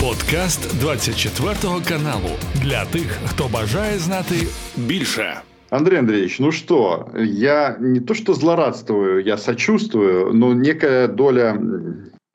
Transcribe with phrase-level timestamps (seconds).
[0.00, 1.54] Подкаст 24
[1.88, 2.30] каналу
[2.62, 4.34] для тих, хто бажає знати
[4.76, 5.40] більше.
[5.70, 11.60] Андрей Андреевич, ну что, я не то что злорадствую, я сочувствую, но некая доля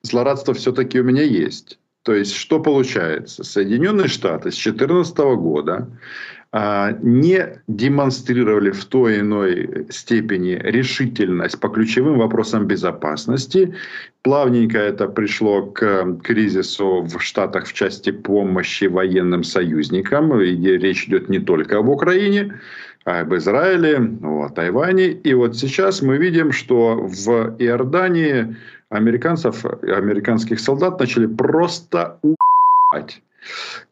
[0.02, 1.78] злорадства все-таки у меня есть.
[2.02, 3.42] То есть, что получается?
[3.42, 5.88] Соединенные Штаты с 2014 года
[7.02, 13.74] не демонстрировали в той или иной степени решительность по ключевым вопросам безопасности.
[14.22, 21.28] Плавненько это пришло к кризису в Штатах в части помощи военным союзникам, где речь идет
[21.28, 22.58] не только об Украине,
[23.04, 25.08] а об Израиле, о Тайване.
[25.08, 28.56] И вот сейчас мы видим, что в Иордании
[28.88, 33.22] американцев, американских солдат начали просто убивать.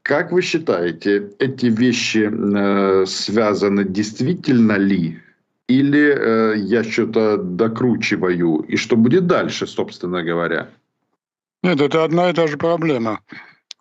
[0.03, 5.21] Как вы считаете, эти вещи э, связаны действительно ли?
[5.69, 8.59] Или э, я что-то докручиваю?
[8.69, 10.69] И что будет дальше, собственно говоря?
[11.63, 13.21] Нет, это одна и та же проблема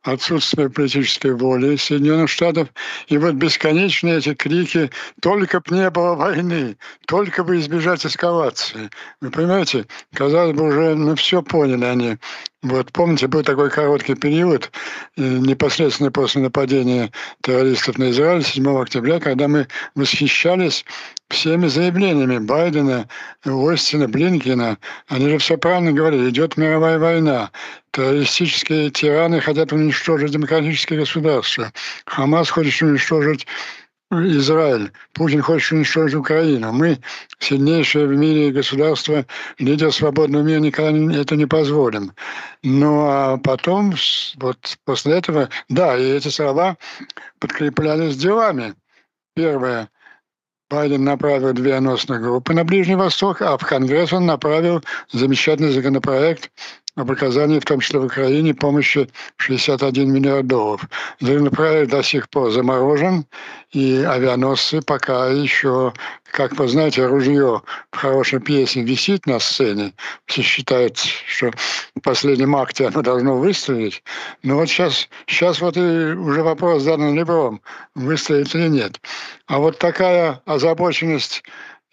[0.03, 2.69] отсутствие политической воли Соединенных Штатов.
[3.07, 6.77] И вот бесконечные эти крики «только б не было войны»,
[7.07, 8.89] «только бы избежать эскалации».
[9.21, 12.17] Вы понимаете, казалось бы, уже ну, все поняли они.
[12.63, 14.71] Вот помните, был такой короткий период,
[15.17, 17.11] э, непосредственно после нападения
[17.41, 20.85] террористов на Израиль 7 октября, когда мы восхищались
[21.29, 23.09] всеми заявлениями Байдена,
[23.43, 24.77] Остина, Блинкина.
[25.09, 27.51] Они же все правильно говорили, идет мировая война.
[27.91, 31.73] Террористические тираны хотят уничтожить демократические государства.
[32.05, 33.45] Хамас хочет уничтожить
[34.21, 34.91] Израиль.
[35.13, 36.71] Путин хочет уничтожить Украину.
[36.71, 36.99] Мы,
[37.39, 39.25] сильнейшее в мире государство,
[39.59, 42.13] лидер свободного мира, никогда это не позволим.
[42.63, 43.93] Ну а потом,
[44.37, 46.77] вот после этого, да, и эти слова
[47.39, 48.75] подкреплялись делами.
[49.35, 49.89] Первое.
[50.69, 56.49] Байден направил две авианосные группы на Ближний Восток, а в Конгресс он направил замечательный законопроект
[56.95, 60.87] об оказании, в том числе в Украине, помощи 61 миллиард долларов.
[61.19, 63.25] Законопроект до сих пор заморожен,
[63.71, 65.93] и авианосцы пока еще,
[66.31, 69.93] как вы знаете, ружье в хорошей пьесе висит на сцене.
[70.27, 71.51] Все считают, что
[71.95, 74.03] в последнем акте оно должно выстрелить.
[74.43, 77.61] Но вот сейчас, сейчас вот и уже вопрос задан Лебром,
[77.95, 79.01] выстрелит или нет.
[79.47, 81.43] А вот такая озабоченность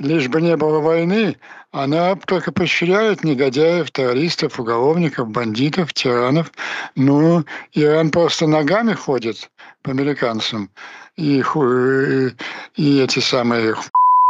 [0.01, 1.37] лишь бы не было войны,
[1.73, 6.51] она только поощряет негодяев, террористов, уголовников, бандитов, тиранов.
[6.97, 7.45] Ну,
[7.75, 9.51] Иран просто ногами ходит
[9.83, 10.71] по американцам.
[11.17, 12.31] И, и,
[12.77, 13.77] и эти самые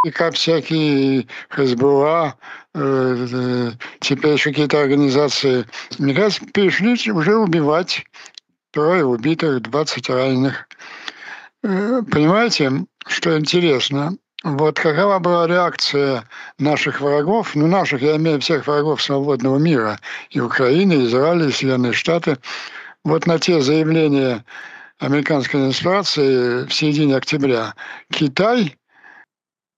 [0.04, 2.34] и как всякие ХСБУА,
[2.75, 3.70] э, э,
[4.00, 5.66] теперь еще какие-то организации,
[5.98, 8.04] мне кажется, перешли уже убивать.
[8.72, 10.69] Трое убитых, 20 раненых.
[11.62, 14.16] Э, понимаете, что интересно?
[14.42, 16.24] Вот какова была реакция
[16.58, 19.98] наших врагов, ну наших, я имею всех врагов свободного мира,
[20.30, 22.38] и Украины, и Израиля, и Соединенные Штаты,
[23.04, 24.44] вот на те заявления
[24.98, 27.74] американской администрации в середине октября
[28.10, 28.78] Китай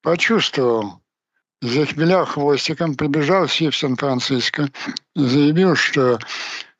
[0.03, 1.01] почувствовал,
[1.61, 4.69] захмелял хвостиком, прибежал в Сан-Франциско,
[5.17, 6.21] заявил, что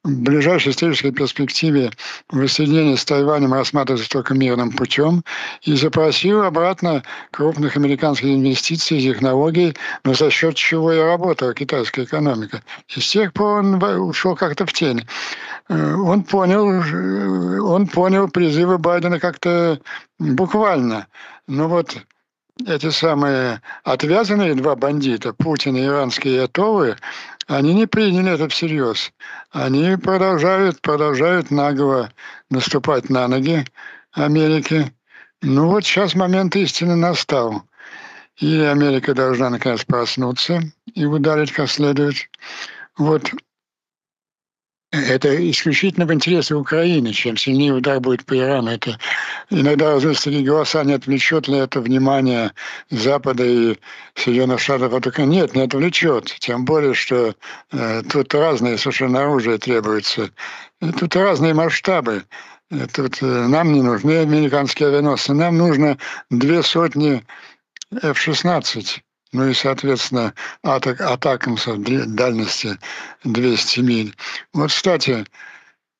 [0.05, 1.93] в ближайшей исторической перспективе
[2.29, 5.23] воссоединение с Тайванем рассматривается только мирным путем
[5.63, 12.05] и запросил обратно крупных американских инвестиций и технологий, но за счет чего и работала китайская
[12.05, 12.63] экономика.
[12.89, 15.07] И с тех пор он ушел как-то в тень.
[15.69, 16.67] Э, он понял,
[17.65, 19.79] он понял призывы Байдена как-то
[20.19, 21.07] буквально.
[21.47, 21.97] Но вот
[22.67, 26.97] эти самые отвязанные два бандита, Путин и иранские Ятовы,
[27.47, 29.13] они не приняли это всерьез.
[29.51, 32.13] Они продолжают, продолжают нагло
[32.51, 33.65] наступать на ноги
[34.13, 34.93] Америки.
[35.43, 37.63] Ну вот сейчас момент истины настал.
[38.39, 40.61] И Америка должна наконец проснуться
[40.95, 42.17] и ударить как следует.
[42.97, 43.31] Вот
[44.93, 47.13] это исключительно в интересах Украины.
[47.13, 48.99] Чем сильнее удар будет по Ирану, это
[49.51, 52.53] иногда такие голоса, не отвлечет ли это внимание
[52.91, 53.77] Запада и
[54.15, 55.33] Соединенных Штатов от Украины.
[55.33, 56.27] Нет, не отвлечет.
[56.39, 57.35] Тем более, что
[57.73, 60.31] э, тут разные совершенно оружия требуются.
[60.99, 62.25] Тут разные масштабы.
[62.93, 65.97] Тут э, нам не нужны американские авианосцы, нам нужно
[66.31, 67.25] две сотни
[67.91, 69.01] F-16
[69.33, 72.79] ну и, соответственно, атак, атакамсов дальности
[73.25, 74.15] 200 миль.
[74.53, 75.27] Вот, кстати,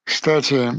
[0.05, 0.71] кстати,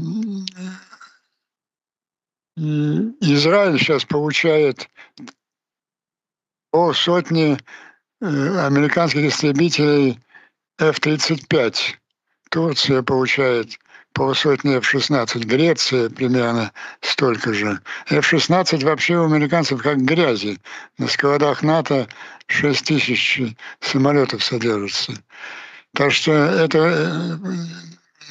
[2.56, 4.88] Израиль сейчас получает
[6.70, 7.58] по сотни
[8.20, 10.20] э, американских истребителей
[10.78, 11.96] F-35.
[12.50, 13.78] Турция получает
[14.14, 15.44] полусотни F-16.
[15.44, 17.80] Греция примерно столько же.
[18.08, 20.58] F-16 вообще у американцев как грязи.
[20.98, 22.08] На складах НАТО
[22.46, 23.42] 6 тысяч
[23.80, 25.12] самолетов содержится.
[25.92, 27.38] Так что это,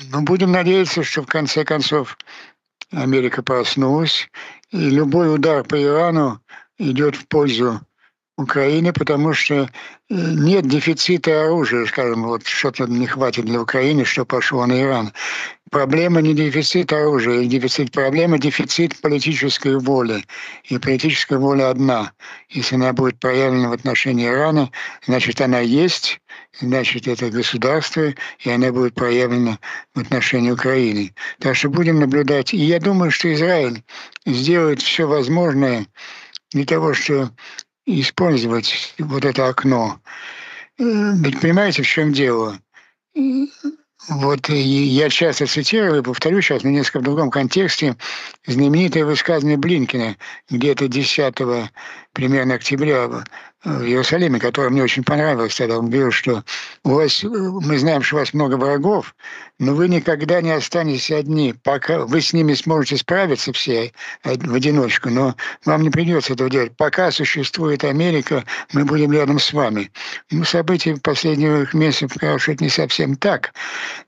[0.10, 2.18] Ну, будем надеяться, что в конце концов
[2.92, 4.30] Америка проснулась,
[4.72, 6.42] и любой удар по Ирану
[6.78, 7.82] идет в пользу
[8.38, 9.68] Украины, потому что э,
[10.10, 15.14] нет дефицита оружия, скажем, вот что-то не хватит для Украины, что пошло на Иран.
[15.70, 20.24] Проблема не дефицит оружия, дефицит проблема дефицит политической воли.
[20.66, 22.12] И политическая воля одна.
[22.50, 24.72] Если она будет проявлена в отношении Ирана,
[25.06, 26.20] значит она есть,
[26.60, 29.60] значит это государство, и она будет проявлена
[29.94, 31.14] в отношении Украины.
[31.40, 32.54] Так что будем наблюдать.
[32.54, 33.84] И я думаю, что Израиль
[34.26, 35.86] сделает все возможное
[36.52, 37.32] для того, чтобы
[37.86, 40.00] использовать вот это окно.
[40.80, 42.60] Э, ведь понимаете, в чем дело?
[44.10, 47.96] Вот я часто цитирую, повторю сейчас, но несколько в другом контексте,
[48.46, 50.18] знаменитое высказывание Блинкина
[50.50, 51.36] где-то 10
[52.12, 53.24] примерно октября
[53.64, 55.80] в Иерусалиме, которое мне очень понравилось тогда.
[55.80, 56.44] Он говорил, что
[56.84, 59.16] у вас, мы знаем, что у вас много врагов,
[59.60, 61.54] но вы никогда не останетесь одни.
[61.64, 63.94] Пока вы с ними сможете справиться все
[64.24, 66.76] в одиночку, но вам не придется этого делать.
[66.76, 68.44] Пока существует Америка,
[68.74, 69.92] мы будем рядом с вами.
[70.30, 73.54] Ну, события последних месяцев что это не совсем так.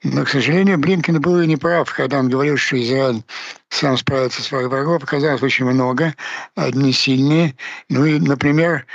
[0.04, 3.24] Но, к сожалению, Блинкен был и неправ, когда он говорил, что Израиль
[3.70, 5.04] сам справится с своих врагов.
[5.04, 6.14] Оказалось очень много,
[6.56, 7.56] одни сильные.
[7.90, 8.86] Ну и, например,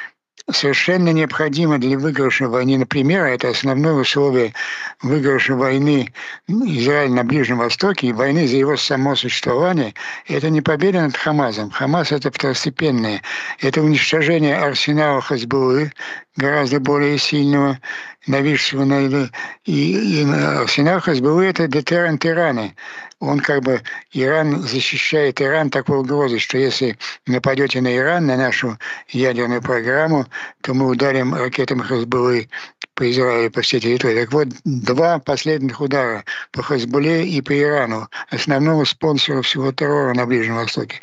[0.52, 4.54] совершенно необходимо для выигрыша войны, например, это основное условие
[5.02, 6.12] выигрыша войны
[6.48, 9.94] Израиля на Ближнем Востоке и войны за его само существование,
[10.26, 11.70] это не победа над Хамазом.
[11.70, 13.22] Хамас– это второстепенное.
[13.60, 15.92] Это уничтожение арсенала Хазбулы,
[16.36, 17.78] гораздо более сильного,
[18.26, 19.28] нависшего на
[19.64, 22.72] и, и арсенал Хазбулы– это детеррент Ирана
[23.20, 23.82] он как бы,
[24.12, 26.96] Иран защищает Иран такой угрозой, что если
[27.26, 28.78] нападете на Иран, на нашу
[29.08, 30.26] ядерную программу,
[30.62, 32.48] то мы ударим ракетами Хазбулы
[32.94, 34.22] по Израилю, по всей территории.
[34.22, 40.24] Так вот, два последних удара по Хазбуле и по Ирану, основному спонсору всего террора на
[40.26, 41.00] Ближнем Востоке.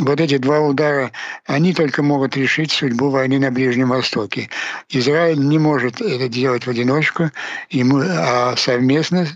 [0.00, 1.12] Вот эти два удара,
[1.46, 4.50] они только могут решить судьбу войны на Ближнем Востоке.
[4.88, 7.30] Израиль не может это делать в одиночку,
[7.70, 9.28] ему, а совместно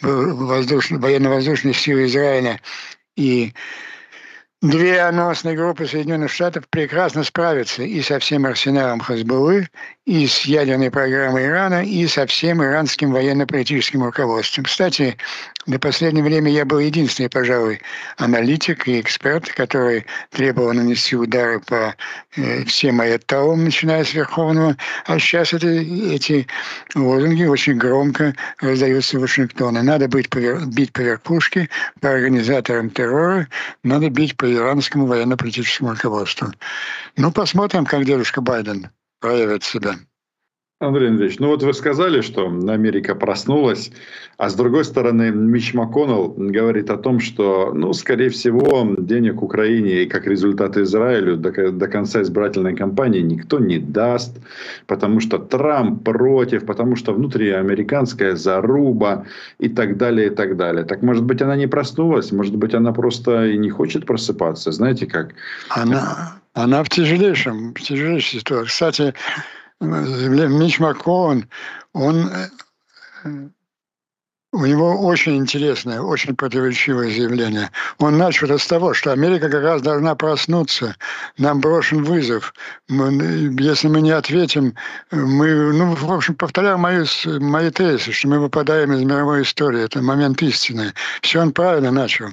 [0.00, 2.60] военно-воздушные силы Израиля
[3.16, 3.52] и
[4.64, 9.68] Две анонсные группы Соединенных Штатов прекрасно справятся и со всем арсеналом Хазбулы,
[10.06, 14.64] и с ядерной программой Ирана, и со всем иранским военно-политическим руководством.
[14.64, 15.18] Кстати,
[15.66, 17.80] до последнего время я был единственный, пожалуй,
[18.18, 21.94] аналитик и эксперт, который требовал нанести удары по
[22.36, 24.76] э, всем аятоллам, начиная с Верховного.
[25.06, 26.46] А сейчас это, эти
[26.94, 29.82] лозунги очень громко раздаются в Вашингтоне.
[29.82, 31.70] Надо быть по, бить по верхушке,
[32.00, 33.48] по организаторам террора,
[33.82, 36.48] надо бить по иранскому военно-политическому руководству.
[37.16, 38.90] Ну, посмотрим, как дедушка Байден
[39.20, 39.96] проявит себя.
[40.80, 43.92] Андрей Андреевич, ну вот вы сказали, что Америка проснулась,
[44.38, 50.02] а с другой стороны Мич МакКоннелл говорит о том, что, ну, скорее всего, денег Украине
[50.02, 54.36] и как результат Израилю до, до конца избирательной кампании никто не даст,
[54.88, 59.26] потому что Трамп против, потому что внутриамериканская заруба
[59.60, 60.84] и так далее, и так далее.
[60.84, 65.06] Так может быть она не проснулась, может быть она просто и не хочет просыпаться, знаете
[65.06, 65.34] как?
[65.68, 68.68] Она, она в тяжелейшем, в тяжелейшей ситуации.
[68.68, 69.14] Кстати,
[69.84, 71.48] Мич Маккоун,
[71.92, 72.30] он,
[73.24, 73.48] э,
[74.52, 77.70] у него очень интересное, очень противоречивое заявление.
[77.98, 80.96] Он начал с того, что Америка как раз должна проснуться,
[81.38, 82.54] нам брошен вызов.
[82.88, 84.74] Мы, если мы не ответим,
[85.10, 87.04] мы, ну, в общем, повторяю мои,
[87.40, 89.82] мои тезисы, что мы выпадаем из мировой истории.
[89.82, 90.92] Это момент истины.
[91.20, 92.28] Все он правильно начал.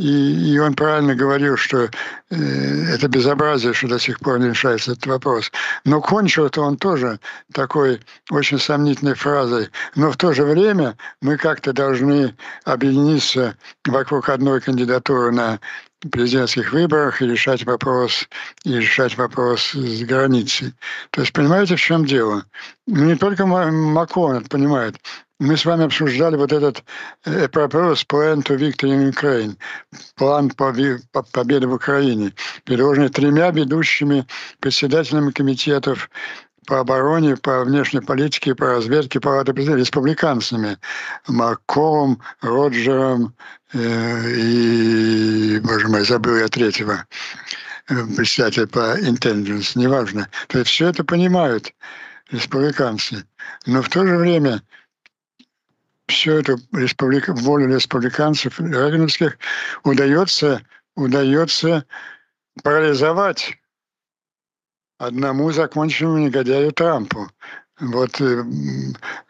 [0.00, 1.90] И, и он правильно говорил, что
[2.30, 5.52] э, это безобразие, что до сих пор не решается этот вопрос.
[5.84, 7.20] Но кончил это он тоже
[7.52, 9.68] такой очень сомнительной фразой.
[9.96, 15.60] Но в то же время мы как-то должны объединиться вокруг одной кандидатуры на
[16.10, 18.26] президентских выборах и решать вопрос,
[18.64, 20.72] и решать вопрос с границей.
[21.10, 22.46] То есть понимаете, в чем дело?
[22.86, 24.96] Ну, не только Макрон это понимает.
[25.40, 26.84] Мы с вами обсуждали вот этот
[27.24, 29.56] э, plan to victory in Ukraine,
[30.14, 30.70] план по,
[31.12, 34.26] по победы в Украине, предложенный тремя ведущими
[34.60, 36.10] председателями комитетов
[36.66, 40.76] по обороне, по внешней политике, по разведке Палаты президентов, республиканцами,
[41.26, 43.34] Марковым, Роджером
[43.72, 47.06] э, и, боже мой, забыл я третьего
[47.88, 50.28] э, председателя по intelligence, неважно.
[50.48, 51.72] То есть все это понимают
[52.30, 53.24] республиканцы.
[53.64, 54.62] Но в то же время
[56.10, 59.38] все это республика, волю республиканцев регановских
[59.84, 60.62] удается,
[60.94, 61.84] удается
[62.62, 63.56] парализовать
[64.98, 67.28] одному законченному негодяю Трампу.
[67.80, 68.44] вот э,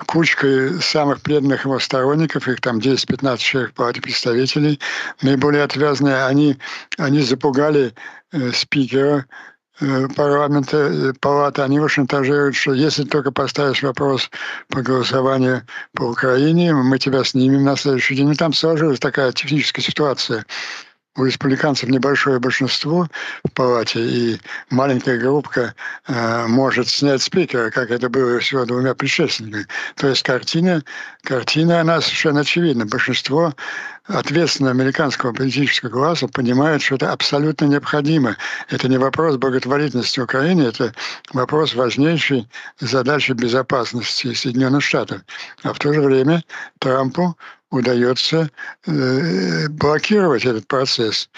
[0.06, 4.80] кучкой самых преданных его сторонников, их там 10-15 человек палате представителей,
[5.22, 6.58] наиболее отвязные, они,
[6.98, 7.94] они запугали
[8.32, 9.26] э, спикера
[10.14, 14.30] парламента, э, палаты, они его шантажируют, что если только поставишь вопрос
[14.68, 15.62] по голосованию
[15.94, 18.28] по Украине, мы тебя снимем на следующий день.
[18.28, 20.44] Ну, там сложилась такая техническая ситуация
[21.16, 23.08] у республиканцев небольшое большинство
[23.44, 25.74] в палате, и маленькая группка
[26.06, 29.66] э, может снять спикера, как это было всего двумя предшественниками.
[29.96, 30.82] То есть картина,
[31.22, 32.86] картина, она совершенно очевидна.
[32.86, 33.54] Большинство
[34.12, 38.36] ответственного американского политического класса понимает, что это абсолютно необходимо.
[38.68, 40.94] Это не вопрос благотворительности Украины, это
[41.32, 42.48] вопрос важнейшей
[42.80, 45.22] задачи безопасности Соединенных Штатов.
[45.62, 46.44] А в то же время
[46.78, 47.36] Трампу
[47.70, 48.50] удается
[48.86, 51.30] э, блокировать этот процесс.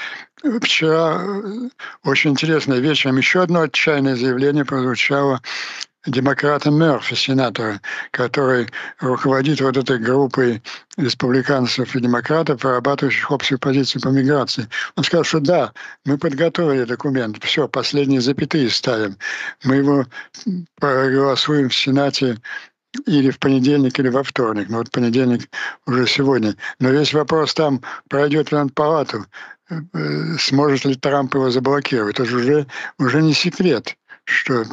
[0.60, 1.68] Вчера э,
[2.04, 5.40] очень интересно вечером еще одно отчаянное заявление прозвучало
[6.06, 7.80] демократа Мерфи, сенатора,
[8.10, 8.68] который
[9.00, 10.62] руководит вот этой группой
[10.96, 14.68] республиканцев и демократов, прорабатывающих общую позицию по миграции.
[14.96, 15.72] Он сказал, что да,
[16.04, 19.16] мы подготовили документ, все, последние запятые ставим.
[19.64, 20.06] Мы его
[20.80, 22.38] проголосуем в Сенате
[23.06, 24.66] или в понедельник, или во вторник.
[24.68, 25.48] Ну вот понедельник
[25.86, 26.56] уже сегодня.
[26.78, 29.24] Но весь вопрос там, пройдет ли он палату,
[29.70, 29.76] э,
[30.38, 32.16] сможет ли Трамп его заблокировать.
[32.16, 32.66] Это же уже,
[32.98, 34.64] уже не секрет, что э,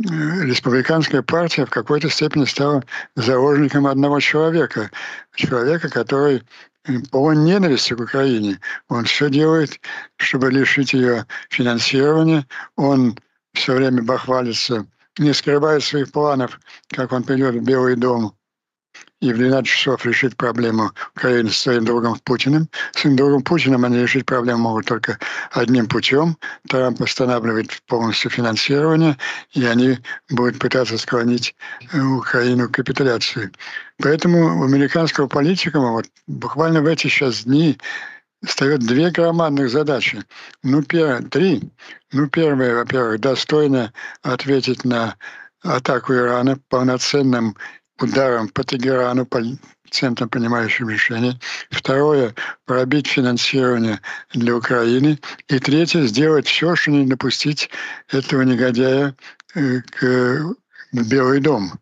[0.00, 2.82] республиканская партия в какой-то степени стала
[3.16, 4.90] заложником одного человека.
[5.34, 6.42] Человека, который
[6.84, 8.58] э, полон ненависти к Украине.
[8.88, 9.80] Он все делает,
[10.16, 12.46] чтобы лишить ее финансирования.
[12.76, 13.18] Он
[13.52, 14.86] все время бахвалится
[15.18, 18.34] не скрывает своих планов, как он придет в Белый дом
[19.20, 22.68] и в 12 часов решить проблему Украины с своим другом Путиным.
[22.92, 25.18] С своим другом Путиным они решить проблему могут только
[25.52, 26.36] одним путем.
[26.68, 29.16] Трамп останавливает полностью финансирование,
[29.52, 29.98] и они
[30.30, 31.54] будут пытаться склонить
[31.92, 33.50] э, Украину к капитуляции.
[33.98, 37.78] Поэтому у американского политика вот, буквально в эти сейчас дни
[38.42, 40.24] встает две громадных задачи.
[40.62, 41.70] Ну, первое, три.
[42.12, 45.16] Ну, первое, во-первых, достойно ответить на
[45.62, 47.54] атаку Ирана полноценным
[48.02, 49.42] ударом по Тегерану, по
[49.90, 51.38] центрам принимающим решения.
[51.70, 54.00] Второе– пробить финансирование
[54.32, 55.18] для Украины.
[55.48, 57.70] И третье– сделать все, чтобы не допустить
[58.08, 59.14] этого негодяя
[59.54, 60.54] э, к
[60.92, 61.72] Белый дом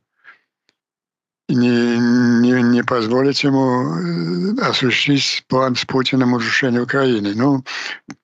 [1.48, 7.32] не, не, не позволить ему э, осуществить план с Путиным разрушения Украины.
[7.34, 7.64] Ну,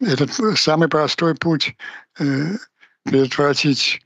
[0.01, 1.75] этот самый простой путь
[2.19, 2.57] э,
[3.05, 4.03] предотвратить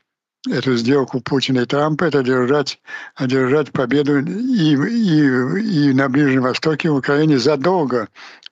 [0.51, 2.81] эту сделку Путина и Трампа, это одержать,
[3.15, 8.09] одержать победу и, и, и на Ближнем Востоке, в Украине задолго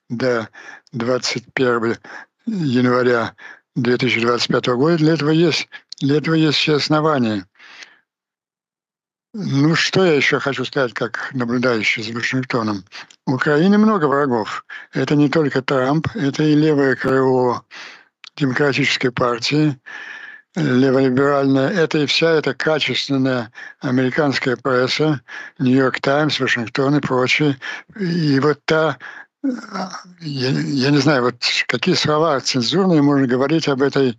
[0.09, 0.49] до
[0.93, 1.97] 21
[2.45, 3.35] января
[3.75, 4.97] 2025 года.
[4.97, 5.67] Для этого есть,
[5.99, 7.45] для этого есть все основания.
[9.33, 12.83] Ну, что я еще хочу сказать, как наблюдающий за Вашингтоном.
[13.25, 14.65] В Украине много врагов.
[14.93, 17.63] Это не только Трамп, это и левое крыло
[18.35, 19.77] демократической партии,
[20.57, 25.21] леволиберальная, это и вся эта качественная американская пресса,
[25.59, 27.57] Нью-Йорк Таймс, Вашингтон и прочее.
[27.99, 28.97] И вот та,
[29.43, 31.35] я, я не знаю, вот
[31.67, 34.17] какие слова цензурные можно говорить об этой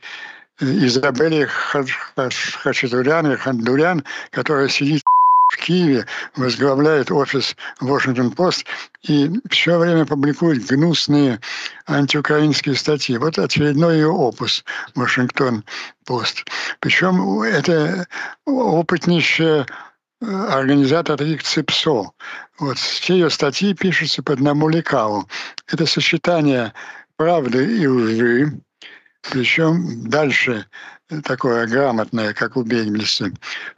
[0.61, 5.02] Изабелле Хачатурян, Хандурян, которая сидит
[5.49, 8.67] в Киеве, возглавляет офис Washington-Post
[9.02, 11.40] и все время публикует гнусные
[11.87, 13.17] антиукраинские статьи.
[13.17, 14.64] Вот очередной ее опус
[14.95, 16.45] Вашингтон-Пост.
[16.81, 18.07] Причем это
[18.45, 19.67] опытнейшая
[20.21, 22.11] э, организатор таких ЦИПСО.
[22.59, 25.28] Вот все ее статьи пишутся по одному лекалу.
[25.67, 26.75] Это сочетание
[27.17, 28.61] правды и лжи,
[29.23, 30.67] причем дальше
[31.25, 33.33] такое грамотное, как у Бейгельса.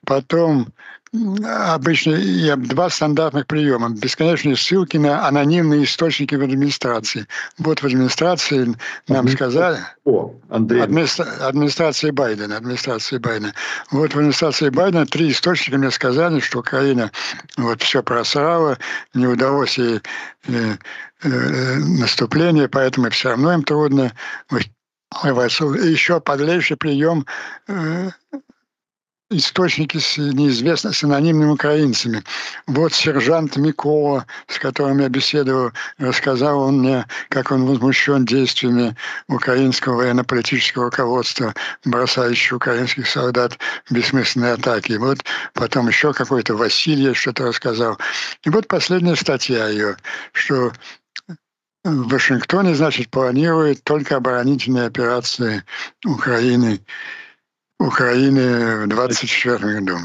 [0.05, 0.69] Потом
[1.12, 3.90] обычно я, два стандартных приема.
[3.90, 7.26] Бесконечные ссылки на анонимные источники в администрации.
[7.59, 8.75] Вот в администрации
[9.09, 9.79] нам сказали...
[10.05, 10.83] О, Андрей.
[10.83, 12.57] Администра, администрации Байдена.
[12.57, 13.55] Администрации Байдена.
[13.90, 17.11] Вот в администрации Байдена три источника мне сказали, что Украина
[17.57, 18.79] вот все просрала,
[19.12, 20.00] не удалось ей
[20.47, 20.76] э,
[21.23, 24.12] э, наступление, поэтому все равно им трудно.
[25.25, 27.26] Еще подлейший прием
[27.67, 28.11] э,
[29.30, 32.22] источники с неизвестными, с анонимными украинцами.
[32.66, 38.96] Вот сержант Микола, с которым я беседовал, рассказал он мне, как он возмущен действиями
[39.28, 43.56] украинского военно-политического руководства, бросающего украинских солдат
[43.87, 44.92] в бессмысленные атаки.
[44.92, 45.18] И вот
[45.54, 47.99] потом еще какой-то Василий что-то рассказал.
[48.42, 49.96] И вот последняя статья ее,
[50.32, 50.72] что
[51.84, 55.64] в Вашингтоне, значит, планируют только оборонительные операции
[56.04, 56.80] Украины
[57.80, 59.96] Украины в 24 году.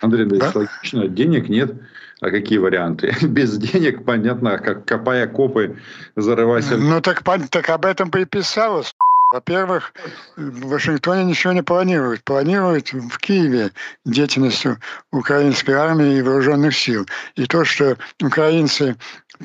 [0.00, 0.58] Андрей Андреевич, да?
[0.60, 1.72] логично, денег нет.
[2.20, 3.14] А какие варианты?
[3.26, 5.78] Без денег, понятно, как копая копы,
[6.14, 6.70] зарываясь...
[6.70, 8.94] Ну так, так об этом и писалось.
[9.32, 9.94] Во-первых,
[10.36, 12.22] в Вашингтоне ничего не планируют.
[12.22, 13.70] Планируют в Киеве
[14.04, 14.66] деятельность
[15.10, 17.06] украинской армии и вооруженных сил.
[17.36, 18.94] И то, что украинцы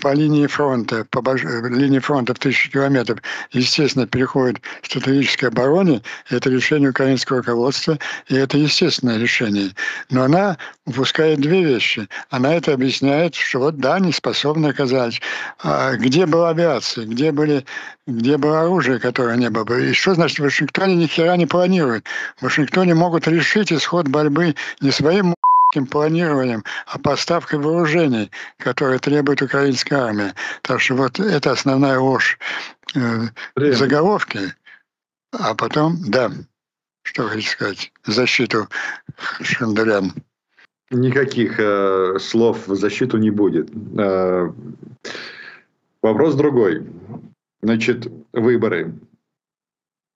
[0.01, 1.43] по линии фронта, по больш...
[1.43, 3.19] линии фронта в тысячу километров,
[3.51, 9.71] естественно, переходят к стратегической обороне, это решение украинского руководства, и это естественное решение.
[10.09, 12.09] Но она упускает две вещи.
[12.29, 15.21] Она это объясняет, что вот да, не способны оказать.
[15.63, 17.65] А где была авиация, где, были,
[18.07, 19.77] где было оружие, которое не было.
[19.77, 22.05] И что значит в Вашингтоне ни хера не планируют?
[22.37, 25.35] В Вашингтоне могут решить исход борьбы не своим
[25.91, 30.33] планированием, а поставкой вооружений, которые требует украинская армия.
[30.61, 32.39] Так что вот это основная ложь
[32.95, 34.39] э, заголовки.
[35.33, 36.31] А потом, да,
[37.03, 38.69] что хочу сказать, защиту
[39.41, 40.13] Шандарян.
[40.89, 43.69] Никаких э, слов в защиту не будет.
[43.99, 44.49] Э,
[46.01, 46.87] вопрос другой.
[47.61, 48.99] Значит, выборы.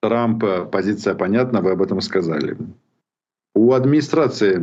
[0.02, 2.58] Трампа позиция понятна, вы об этом сказали.
[3.54, 4.58] У администрации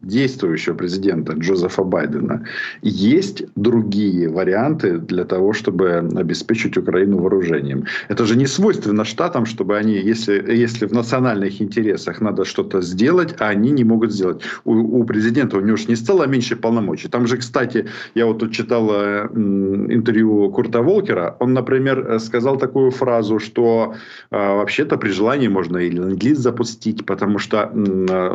[0.00, 2.46] действующего президента Джозефа Байдена
[2.80, 7.84] есть другие варианты для того, чтобы обеспечить Украину вооружением.
[8.08, 13.34] Это же не свойственно штатам, чтобы они, если, если в национальных интересах надо что-то сделать,
[13.40, 14.40] а они не могут сделать.
[14.64, 17.08] У, у президента у него же не стало меньше полномочий.
[17.08, 22.90] Там же, кстати, я вот тут читал э, интервью Курта Волкера, он, например, сказал такую
[22.90, 23.94] фразу, что
[24.30, 28.29] э, вообще-то при желании можно и ленд запустить, потому что э,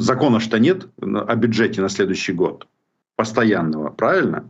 [0.00, 2.66] закона что нет, о бюджете на следующий год
[3.16, 4.44] постоянного, правильно?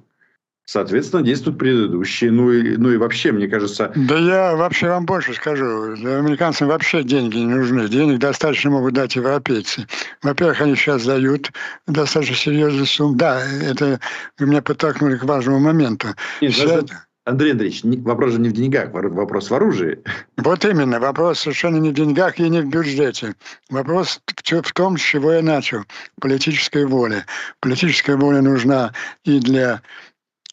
[0.65, 2.31] Соответственно, действуют предыдущие.
[2.31, 3.93] Ну и, ну и вообще, мне кажется...
[3.97, 5.65] Да я вообще вам больше скажу.
[5.93, 7.89] Американцам вообще деньги не нужны.
[7.89, 9.87] Денег достаточно могут дать европейцы.
[10.23, 11.51] Во-первых, они сейчас дают
[11.89, 13.17] достаточно серьезную сумму.
[13.17, 13.99] Да, это
[14.39, 16.09] вы меня подтолкнули к важному моменту.
[16.41, 16.85] Нет, сейчас...
[17.25, 20.03] Андрей Андреевич, вопрос же не в деньгах, вопрос в оружии.
[20.39, 23.35] Вот именно, вопрос совершенно не в деньгах и не в бюджете.
[23.71, 25.85] Вопрос в том, с чего я начал.
[26.21, 27.25] Политической воли.
[27.61, 28.93] Политическая воля нужна
[29.25, 29.83] и для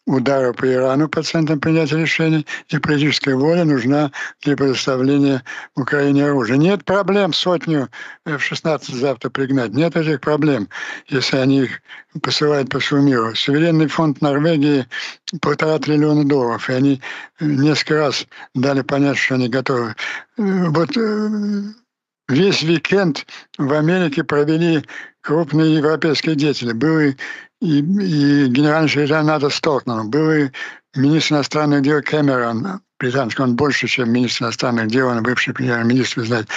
[0.10, 5.43] удара по Ирану по центрам принятия решений, и политическая воля нужна для предоставления
[5.76, 6.58] Украине оружия.
[6.58, 7.89] Нет проблем сотню
[8.26, 9.72] F-16 завтра пригнать.
[9.72, 10.67] Нет этих проблем,
[11.08, 11.82] если они их
[12.24, 13.36] посылают по всему миру.
[13.36, 14.88] Суверенный фонд Норвегии
[15.41, 17.02] полтора триллиона долларов, и они
[17.39, 19.95] несколько раз дали понять, что они готовы.
[20.38, 21.30] Вот э,
[22.30, 23.28] весь уикенд
[23.60, 24.84] в Америке провели
[25.22, 26.72] крупные европейские деятели.
[26.72, 27.15] Был и,
[27.62, 30.50] и, и генеральный секретарь НАТО Столтман, был и
[30.95, 36.50] министр иностранных дел Кэмерон, британский, он больше, чем министр иностранных дел, он бывший премьер-министр, знаете.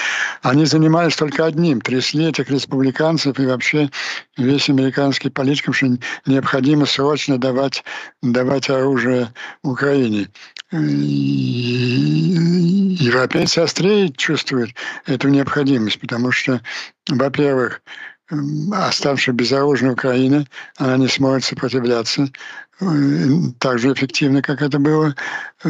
[0.43, 3.91] Они занимались только одним, трясли этих республиканцев и вообще
[4.37, 5.87] весь американский политикам, что
[6.27, 7.85] необходимо срочно давать,
[8.23, 10.29] давать оружие Украине.
[10.73, 10.77] И
[12.99, 14.71] европейцы острее чувствуют
[15.07, 16.61] эту необходимость, потому что,
[17.09, 17.83] во-первых,
[18.73, 22.29] оставшая безоружной Украина, она не сможет сопротивляться
[22.81, 22.87] э,
[23.59, 25.15] так же эффективно, как это было
[25.65, 25.69] э,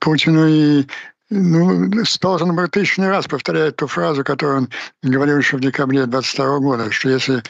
[0.00, 0.48] Путину.
[0.48, 0.86] И
[1.30, 4.68] ну, Столтенберг тысячный раз повторяет ту фразу, которую он
[5.02, 7.42] говорил еще в декабре 22 года, что если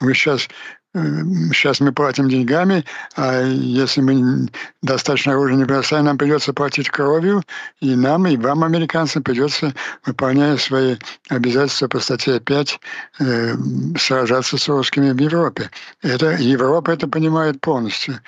[0.00, 0.48] вы сейчас
[0.94, 2.84] сейчас мы платим деньгами,
[3.16, 4.48] а если мы
[4.82, 7.42] достаточно оружия не предоставим, нам придется платить кровью,
[7.80, 9.74] и нам, и вам, американцам, придется,
[10.06, 10.96] выполняя свои
[11.28, 12.80] обязательства по статье 5,
[13.18, 13.54] э,
[13.98, 15.70] сражаться с русскими в Европе.
[16.02, 18.20] Это, Европа это понимает полностью.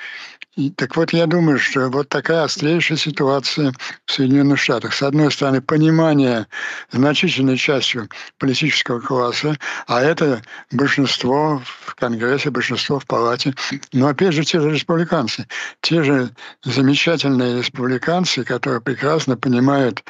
[0.56, 3.74] И, так вот, я думаю, что вот такая острейшая ситуация
[4.06, 4.94] в Соединенных Штатах.
[4.94, 6.46] С одной стороны, понимание
[6.90, 10.40] значительной частью политического класса, а это
[10.72, 13.54] большинство в Конгрессе, большинство в Палате.
[13.92, 15.46] Но опять же, те же республиканцы,
[15.82, 16.30] те же
[16.64, 20.02] замечательные республиканцы, которые прекрасно понимают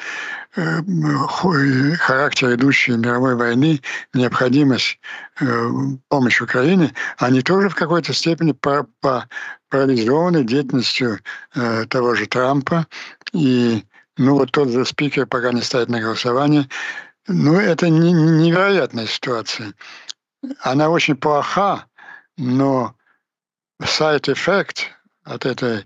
[0.57, 3.79] характер идущей мировой войны,
[4.13, 4.99] необходимость
[5.39, 5.69] э,
[6.09, 8.55] помощи Украине, они тоже в какой-то степени
[9.69, 11.19] парализованы деятельностью
[11.53, 12.87] э, того же Трампа.
[13.33, 13.85] И
[14.17, 16.67] ну вот тот же спикер пока не ставит на голосование.
[17.27, 19.73] Ну, это не, невероятная ситуация.
[20.61, 21.85] Она очень плоха,
[22.37, 22.95] но
[23.83, 24.87] сайт-эффект
[25.23, 25.85] от этой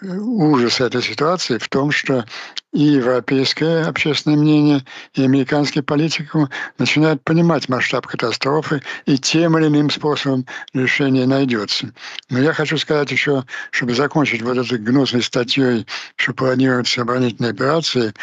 [0.00, 2.24] ужас этой ситуации в том, что
[2.72, 6.34] и европейское общественное мнение, и американский политик
[6.78, 11.92] начинают понимать масштаб катастрофы, и тем или иным способом решение найдется.
[12.30, 18.14] Но я хочу сказать еще, чтобы закончить вот этой гнусной статьей, что планируются оборонительные операции,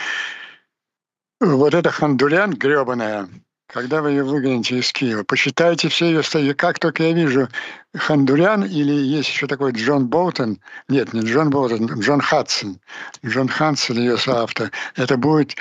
[1.40, 3.30] вот эта хандулян гребаная,
[3.72, 5.24] когда вы ее выгоните из Киева.
[5.24, 6.54] Почитайте все ее статьи.
[6.54, 7.48] Как только я вижу
[7.96, 12.80] Хандурян или есть еще такой Джон Болтон, нет, не Джон Болтон, Джон Хадсон,
[13.24, 15.56] Джон Хадсон, ее соавтор, это будет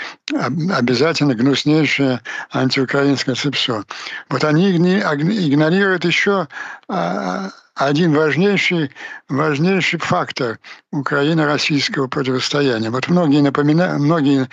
[0.75, 3.85] обязательно гнуснейшее антиукраинское цепсо.
[4.31, 6.49] Вот они игнорируют еще
[6.89, 8.91] а, один важнейший,
[9.29, 10.59] важнейший фактор
[10.93, 12.91] Украино-российского противостояния.
[12.91, 14.49] Вот многие напоминают, многие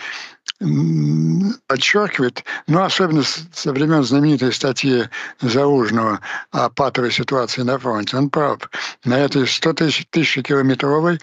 [1.67, 5.09] подчеркивает, ну, особенно со времен знаменитой статьи
[5.41, 8.17] Заужного о патовой ситуации на фронте.
[8.17, 8.69] Он прав.
[9.03, 11.19] На этой 100 тысяч, километровой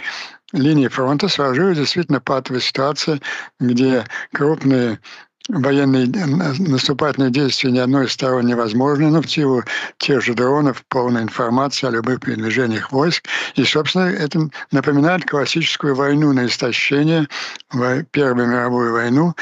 [0.53, 3.21] линии фронта сложилась действительно патовая ситуация,
[3.59, 5.01] где крупные
[5.49, 6.07] военные
[6.59, 9.65] наступательные действия ни одной из сторон невозможны, но в силу
[9.99, 13.25] тех же дронов, полная информация о любых передвижениях войск.
[13.57, 17.29] И, собственно, это напоминает классическую войну на истощение,
[18.11, 19.35] Первую мировую войну,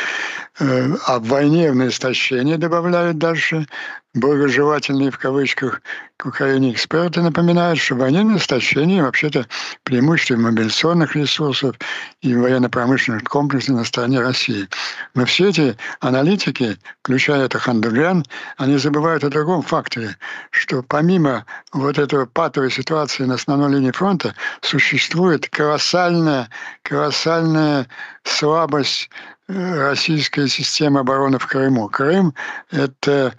[0.60, 3.66] э, а в войне на истощение добавляют дальше
[4.14, 5.83] благожелательные в кавычках
[6.16, 9.46] к Украине эксперты напоминают, что военное истощение вообще-то
[9.85, 11.77] преимущество мобилизационных ресурсов
[12.20, 14.68] и военно-промышленных комплексов на стороне России.
[15.14, 18.25] Но все эти аналитики, включая это Хандурян,
[18.57, 20.16] они забывают о другом факторе,
[20.51, 26.49] что помимо вот этого патовой ситуации на основной линии фронта существует колоссальная,
[26.83, 27.87] колоссальная
[28.25, 29.09] слабость
[29.49, 31.88] э, российской системы обороны в Крыму.
[31.88, 32.35] Крым—
[32.70, 33.33] это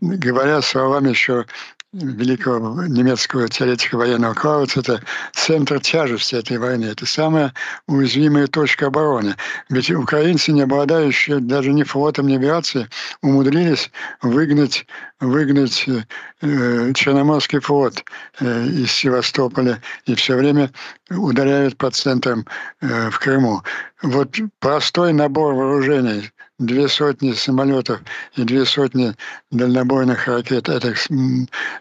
[0.00, 1.46] говоря словами еще
[1.94, 5.00] великого немецкого теоретика военного Клауца, это
[5.32, 7.54] центр тяжести этой войны, это самая
[7.86, 9.36] уязвимая точка обороны.
[9.68, 12.88] Ведь украинцы, не обладающие даже ни флотом, ни авиацией,
[13.22, 13.90] умудрились
[14.22, 14.86] выгнать,
[15.20, 18.04] выгнать э, Черноморский флот
[18.40, 20.70] э, из Севастополя и все время
[21.10, 22.44] ударяют по центрам
[22.80, 23.62] э, в Крыму.
[24.02, 28.00] Вот простой набор вооружений две сотни самолетов
[28.36, 29.14] и две сотни
[29.50, 30.94] дальнобойных ракет этой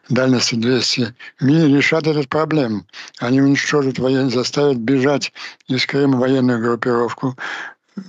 [0.09, 2.85] дальности 200 миль решат эту проблему.
[3.19, 4.29] Они уничтожат воен...
[4.29, 5.31] заставят бежать
[5.67, 7.37] из Крыма военную группировку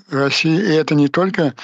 [0.09, 0.57] России.
[0.57, 1.55] И это не только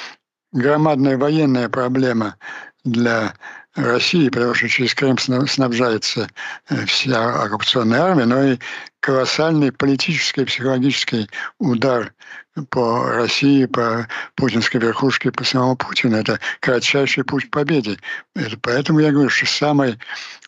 [0.53, 2.37] громадная военная проблема
[2.85, 3.35] для
[3.75, 6.29] России, потому что через Крым снабжается
[6.69, 8.59] э, вся оккупационная армия, но и
[9.01, 12.13] колоссальный политический и психологический удар
[12.69, 16.17] по России, по путинской верхушке, по самому Путину.
[16.17, 17.99] Это кратчайший путь к победе.
[18.35, 19.99] Это поэтому я говорю, что самый,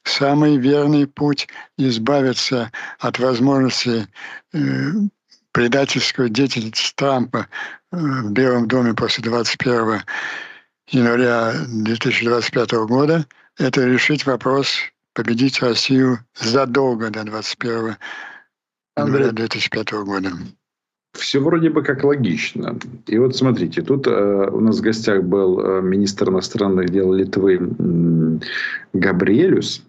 [0.04, 4.06] самый верный путь избавиться от возможности
[4.52, 4.58] э,
[5.52, 7.48] предательского деятельности Трампа
[7.90, 10.02] э, в Белом доме после 21
[10.88, 13.26] января 2025 года–
[13.58, 14.76] это решить вопрос
[15.12, 17.96] победить Россию задолго до 21
[18.96, 20.30] января 2005 года.
[21.12, 22.78] Все вроде бы как логично.
[23.06, 27.56] И вот смотрите, тут э, у нас в гостях был э, министр иностранных дел Литвы
[27.56, 28.38] э,
[28.94, 29.82] Габриэлюс.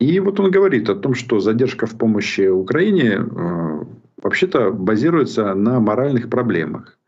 [0.00, 3.84] И вот он говорит о том, что задержка в помощи Украине э,
[4.20, 6.98] вообще-то базируется на моральных проблемах.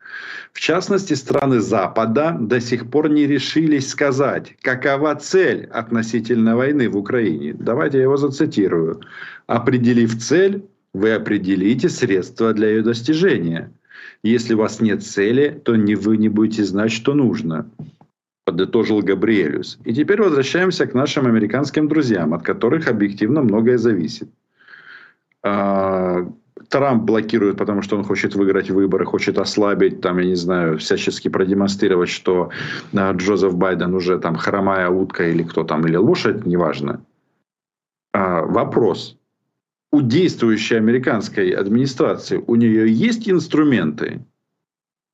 [0.52, 6.96] В частности, страны Запада до сих пор не решились сказать, какова цель относительно войны в
[6.96, 7.54] Украине.
[7.54, 9.00] Давайте я его зацитирую.
[9.46, 10.64] Определив цель,
[10.94, 13.72] вы определите средства для ее достижения.
[14.22, 17.70] Если у вас нет цели, то не вы не будете знать, что нужно
[18.50, 19.78] подытожил Габриэлюс.
[19.84, 24.28] И теперь возвращаемся к нашим американским друзьям, от которых объективно многое зависит.
[25.44, 26.26] А,
[26.68, 31.28] Трамп блокирует, потому что он хочет выиграть выборы, хочет ослабить, там, я не знаю, всячески
[31.28, 32.50] продемонстрировать, что
[32.92, 37.04] а, Джозеф Байден уже там хромая утка или кто там, или лошадь, неважно.
[38.12, 39.19] А, вопрос
[39.92, 44.24] у действующей американской администрации, у нее есть инструменты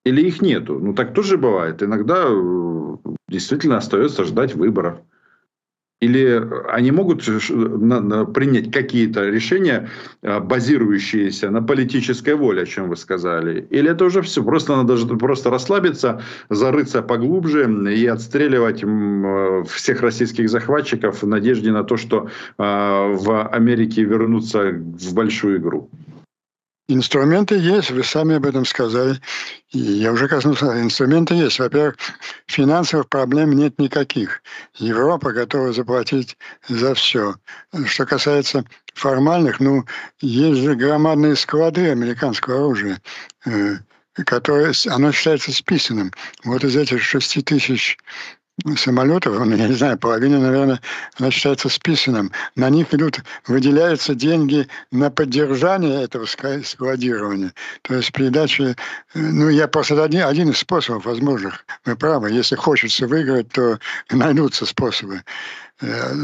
[0.04, 0.78] или их нету?
[0.78, 1.82] Ну, так тоже бывает.
[1.82, 2.96] Иногда э,
[3.28, 5.00] действительно остается ждать выборов.
[6.06, 6.40] Или
[6.70, 9.88] они могут принять какие-то решения,
[10.22, 13.66] а, базирующиеся на политической воле, о чем вы сказали?
[13.70, 14.44] Или это уже все?
[14.44, 21.82] Просто надо просто расслабиться, зарыться поглубже и отстреливать а, всех российских захватчиков в надежде на
[21.82, 25.90] то, что а, в Америке вернутся в большую игру?
[26.88, 29.20] Инструменты есть, вы сами об этом сказали.
[29.72, 31.58] И я уже коснулся, инструменты есть.
[31.58, 31.96] Во-первых,
[32.46, 34.40] финансовых проблем нет никаких.
[34.74, 36.36] Европа готова заплатить
[36.68, 37.34] за все.
[37.86, 39.84] Что касается формальных, ну,
[40.20, 43.02] есть же громадные склады американского оружия,
[43.46, 43.78] э,
[44.24, 46.12] которые, оно считается списанным.
[46.44, 47.98] Вот из этих 6 тысяч
[48.76, 50.80] самолетов, я не знаю, половина, наверное,
[51.18, 52.32] она считается списанным.
[52.54, 57.52] На них идут, выделяются деньги на поддержание этого складирования.
[57.82, 58.74] То есть передача, э,
[59.14, 61.66] ну, я просто один, один из способов возможных.
[61.84, 63.78] Вы правы, если хочется выиграть, то
[64.10, 65.22] найдутся способы.
[65.82, 66.14] Э,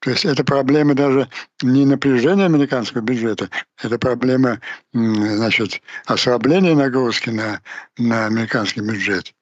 [0.00, 1.28] то есть это проблема даже
[1.62, 3.48] не напряжения американского бюджета,
[3.80, 4.60] это проблема
[4.92, 7.60] значит, ослабления нагрузки на,
[7.96, 9.32] на американский бюджет.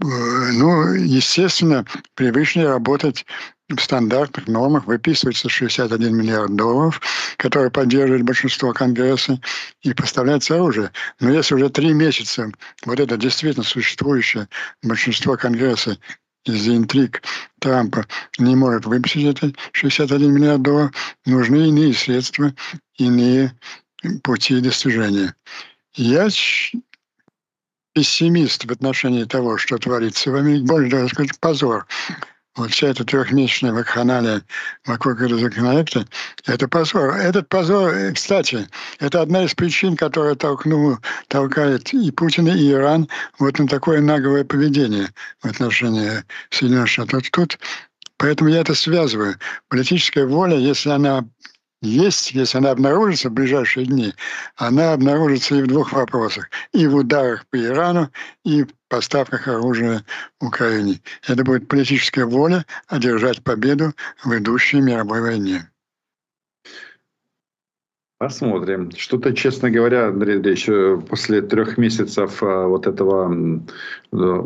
[0.00, 3.24] Ну, естественно, привычнее работать
[3.68, 7.00] в стандартных нормах выписывается 61 миллиард долларов,
[7.36, 9.40] которые поддерживает большинство Конгресса,
[9.82, 10.90] и поставляется оружие.
[11.20, 12.50] Но если уже три месяца
[12.86, 14.48] вот это действительно существующее
[14.82, 15.98] большинство Конгресса
[16.44, 17.22] из-за интриг
[17.60, 18.06] Трампа
[18.38, 20.92] не может выпустить это 61 миллиард долларов,
[21.26, 22.54] нужны иные средства,
[22.96, 23.52] иные
[24.22, 25.34] пути достижения.
[25.94, 26.28] Я
[27.98, 30.64] пессимист в отношении того, что творится в Америке.
[30.66, 31.84] Больше даже сказать, позор
[32.54, 34.42] вот вся эта трехмесячная вакханалия
[34.84, 36.06] вокруг этого законопроекта,
[36.46, 37.14] это позор.
[37.16, 38.68] Этот позор, э, кстати,
[39.00, 43.08] это одна из причин, которая толкнула, толкает и Путина, и Иран
[43.40, 45.08] вот на такое наглое поведение
[45.40, 47.28] в отношении Соединенных Штатов.
[47.30, 47.58] Тут,
[48.16, 49.36] поэтому я это связываю.
[49.68, 51.24] Политическая воля, если она
[51.80, 54.12] есть, если она обнаружится в ближайшие дни,
[54.56, 56.50] она обнаружится и в двух вопросах.
[56.72, 58.10] И в ударах по Ирану,
[58.44, 60.04] и в поставках оружия
[60.40, 61.00] Украине.
[61.26, 63.92] Это будет политическая воля одержать победу
[64.24, 65.70] в идущей мировой войне.
[68.18, 68.90] Посмотрим.
[68.96, 73.32] Что-то, честно говоря, Андрей Андреевич, э, после трех месяцев э, вот этого
[74.12, 74.42] э,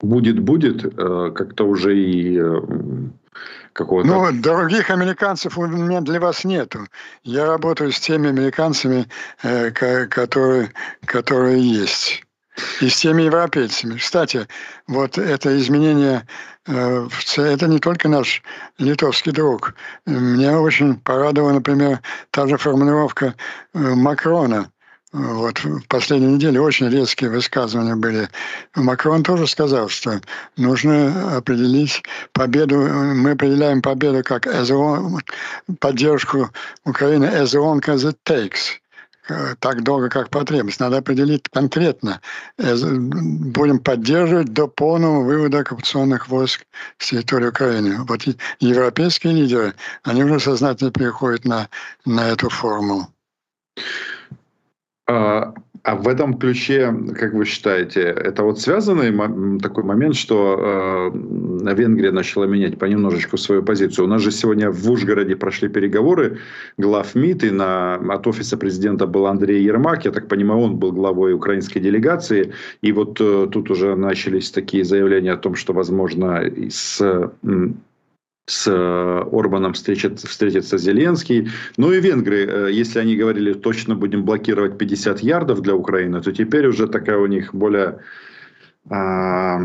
[0.00, 2.38] будет-будет, как-то уже и
[3.76, 4.08] какого-то...
[4.08, 6.88] Ну, других американцев у меня для вас нету.
[7.22, 9.06] Я работаю с теми американцами,
[9.42, 10.72] э, которые,
[11.04, 12.24] которые есть.
[12.80, 13.98] И с теми европейцами.
[13.98, 14.48] Кстати,
[14.88, 16.26] вот это изменение,
[16.66, 18.42] э, это не только наш
[18.78, 19.74] литовский друг.
[20.06, 23.34] Меня очень порадовала, например, та же формулировка
[23.74, 24.70] э, Макрона–
[25.12, 28.28] вот в последней неделе очень резкие высказывания были.
[28.74, 30.20] Макрон тоже сказал, что
[30.56, 35.20] нужно определить победу, мы определяем победу как as long,
[35.78, 36.50] поддержку
[36.84, 38.78] Украины as long as it takes
[39.58, 40.80] так долго, как потребность.
[40.80, 42.20] Надо определить конкретно.
[42.58, 46.64] Будем поддерживать до полного вывода оккупационных войск
[46.98, 48.04] с территории Украины.
[48.04, 48.22] Вот
[48.60, 51.68] европейские лидеры, они уже сознательно переходят на,
[52.04, 53.08] на эту формулу.
[55.08, 59.12] А, а в этом ключе, как вы считаете, это вот связанный
[59.60, 64.06] такой момент, что э, Венгрия начала менять понемножечку свою позицию.
[64.06, 66.38] У нас же сегодня в Ужгороде прошли переговоры
[66.76, 70.90] глав МИД, и на, от офиса президента был Андрей Ермак, я так понимаю, он был
[70.90, 76.42] главой украинской делегации, и вот э, тут уже начались такие заявления о том, что, возможно,
[76.68, 77.30] с
[78.46, 78.72] с э,
[79.32, 81.50] Орбаном встретится, встретится Зеленский.
[81.76, 86.32] Ну и венгры, э, если они говорили, точно будем блокировать 50 ярдов для Украины, то
[86.32, 87.98] теперь уже такая у них более
[88.88, 89.60] а,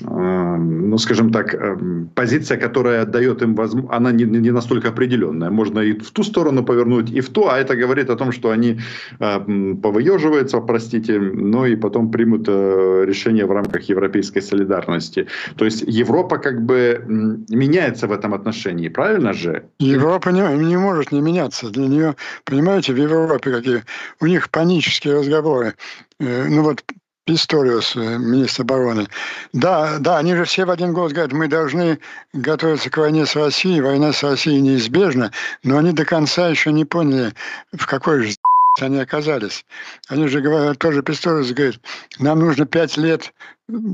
[0.00, 5.50] ну, скажем так, эм, позиция, которая дает им возможность, она не, не настолько определенная.
[5.50, 8.50] Можно и в ту сторону повернуть, и в ту, а это говорит о том, что
[8.50, 8.80] они
[9.20, 15.26] э, повыеживаются, простите, но и потом примут э, решение в рамках европейской солидарности.
[15.56, 17.04] То есть Европа как бы
[17.48, 19.62] меняется в этом отношении, правильно же?
[19.78, 21.70] Европа не, не может не меняться.
[21.70, 23.82] Для нее, понимаете, в Европе какие
[24.20, 25.74] у них панические разговоры.
[26.20, 26.84] Э, ну вот
[27.30, 29.06] Писториус, э, министр обороны.
[29.52, 32.00] Да, да, они же все в один голос говорят, мы должны
[32.32, 35.30] готовиться к войне с Россией, война с Россией неизбежна,
[35.62, 37.32] но они до конца еще не поняли,
[37.72, 38.34] в какой же
[38.80, 39.64] они оказались.
[40.08, 41.78] Они же говорят, тоже Писториус говорит,
[42.18, 43.32] нам нужно пять лет,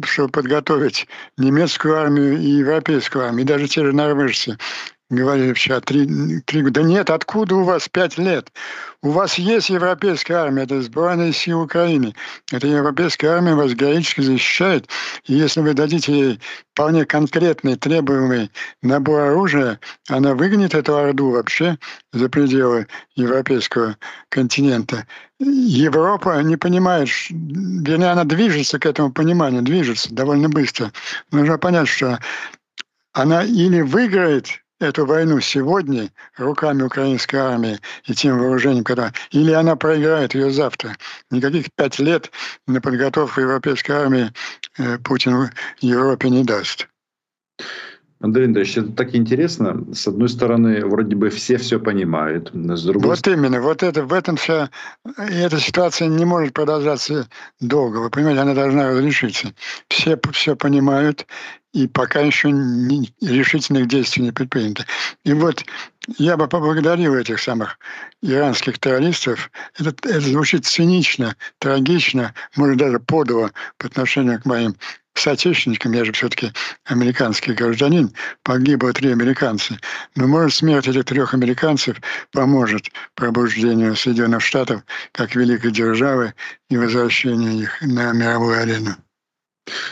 [0.05, 4.57] чтобы подготовить немецкую армию и европейскую армию, и даже те же норвежцы
[5.11, 6.81] говорили вчера, три, три года.
[6.81, 8.53] Да нет, откуда у вас пять лет?
[9.03, 12.15] У вас есть европейская армия, это сборная силы Украины.
[12.51, 14.89] Эта европейская армия вас героически защищает.
[15.27, 16.41] И если вы дадите ей
[16.73, 18.51] вполне конкретный, требуемый
[18.83, 21.79] набор оружия, она выгонит эту Орду вообще
[22.13, 23.97] за пределы европейского
[24.29, 25.07] континента.
[25.39, 30.93] Европа не понимает, вернее, она движется к этому пониманию, движется довольно быстро.
[31.31, 32.19] Нужно понять, что
[33.13, 39.77] она или выиграет эту войну сегодня руками украинской армии и тем вооружением, когда или она
[39.77, 40.97] проиграет ее завтра.
[41.31, 42.31] Никаких пять лет
[42.67, 44.33] на подготовку европейской армии
[44.79, 46.89] э, Путин Европе не даст.
[48.27, 49.85] Андрей Андреевич, это так интересно.
[49.95, 52.51] С одной стороны, вроде бы все все понимают.
[52.53, 54.71] С другой вот именно, вот это, в этом вся...
[55.17, 57.29] эта ситуация не может продолжаться
[57.61, 57.99] долго.
[57.99, 59.55] Вы понимаете, она должна разрешиться.
[59.89, 61.27] Все все понимают,
[61.73, 64.87] и пока еще не, решительных действий не предпринято.
[65.25, 65.65] И вот
[66.19, 67.79] я бы поблагодарил этих самых
[68.23, 69.51] иранских террористов.
[69.79, 74.75] Это, это звучит цинично, трагично, может даже подло по отношению к моим
[75.19, 76.53] соотечественникам, я же все-таки
[76.85, 79.79] американский гражданин, погибло три американца.
[80.15, 81.97] Но, может, смерть этих трех американцев
[82.33, 86.35] поможет пробуждению Соединенных Штатов как великой державы
[86.69, 88.97] и возвращению их на мировую арену.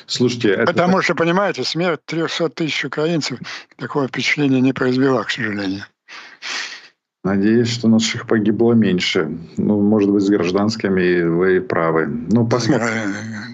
[0.07, 0.67] Слушайте, это...
[0.67, 3.39] Потому что, понимаете, смерть 300 тысяч украинцев
[3.77, 5.85] такого впечатления не произвела, к сожалению.
[7.25, 9.39] Надеюсь, что наших погибло меньше.
[9.57, 12.07] Ну, может быть, с гражданскими вы правы.
[12.07, 13.54] Ну, посмотрим.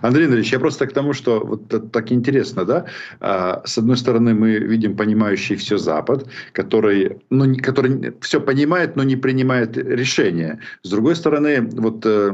[0.00, 2.84] Андрей Андреевич, я просто к тому, что вот так интересно, да?
[3.20, 9.02] А, с одной стороны, мы видим понимающий все Запад, который, ну, который все понимает, но
[9.02, 10.58] не принимает решения.
[10.82, 12.32] С другой стороны, вот э,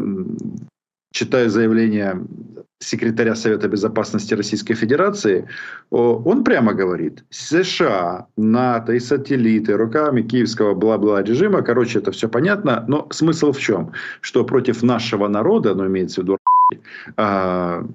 [1.12, 2.20] читаю заявление
[2.80, 5.48] секретаря Совета Безопасности Российской Федерации,
[5.90, 12.84] он прямо говорит, США, НАТО и сателлиты руками киевского бла-бла режима, короче, это все понятно,
[12.88, 13.92] но смысл в чем?
[14.20, 16.37] Что против нашего народа, ну, имеется в виду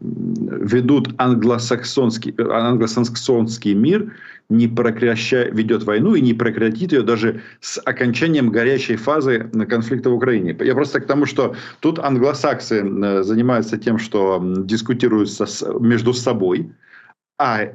[0.02, 4.14] ведут англосаксонский, англосаксонский мир,
[4.50, 10.16] не прекращая, ведет войну и не прекратит ее даже с окончанием горячей фазы конфликта в
[10.16, 10.58] Украине.
[10.60, 12.82] Я просто к тому, что тут англосаксы
[13.24, 15.30] занимаются тем, что дискутируют
[15.80, 16.72] между собой,
[17.38, 17.72] а э,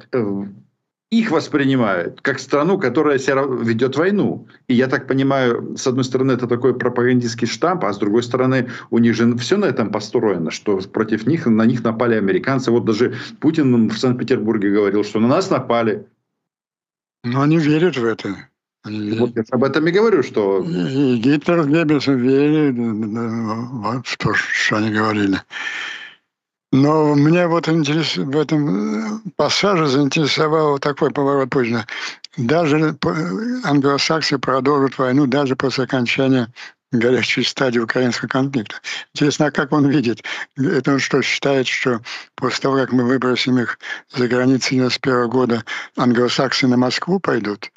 [1.11, 4.47] их воспринимают как страну, которая ведет войну.
[4.67, 8.69] И я так понимаю, с одной стороны, это такой пропагандистский штамп, а с другой стороны,
[8.91, 12.69] у них же все на этом построено, что против них, на них напали американцы.
[12.69, 16.05] Вот даже Путин в Санкт-Петербурге говорил, что на нас напали.
[17.23, 18.35] Но они верят в это.
[18.83, 20.63] Они вот я об этом и говорю, что...
[20.63, 25.41] И Гитлер с Геббельсом верили в то, что они говорили.
[26.71, 31.87] Но меня вот интерес, в этом э, пассаже заинтересовал такой поворот Путина.
[32.37, 32.95] Даже
[33.63, 36.47] англосаксы продолжат войну даже после окончания
[36.91, 38.75] горячей стадии украинского конфликта.
[39.13, 40.23] Интересно, а как он видит?
[40.57, 42.01] Это он что, считает, что
[42.35, 43.79] после того, как мы выбросим их
[44.15, 45.63] за границы 91 года,
[45.95, 47.71] англосаксы на Москву пойдут?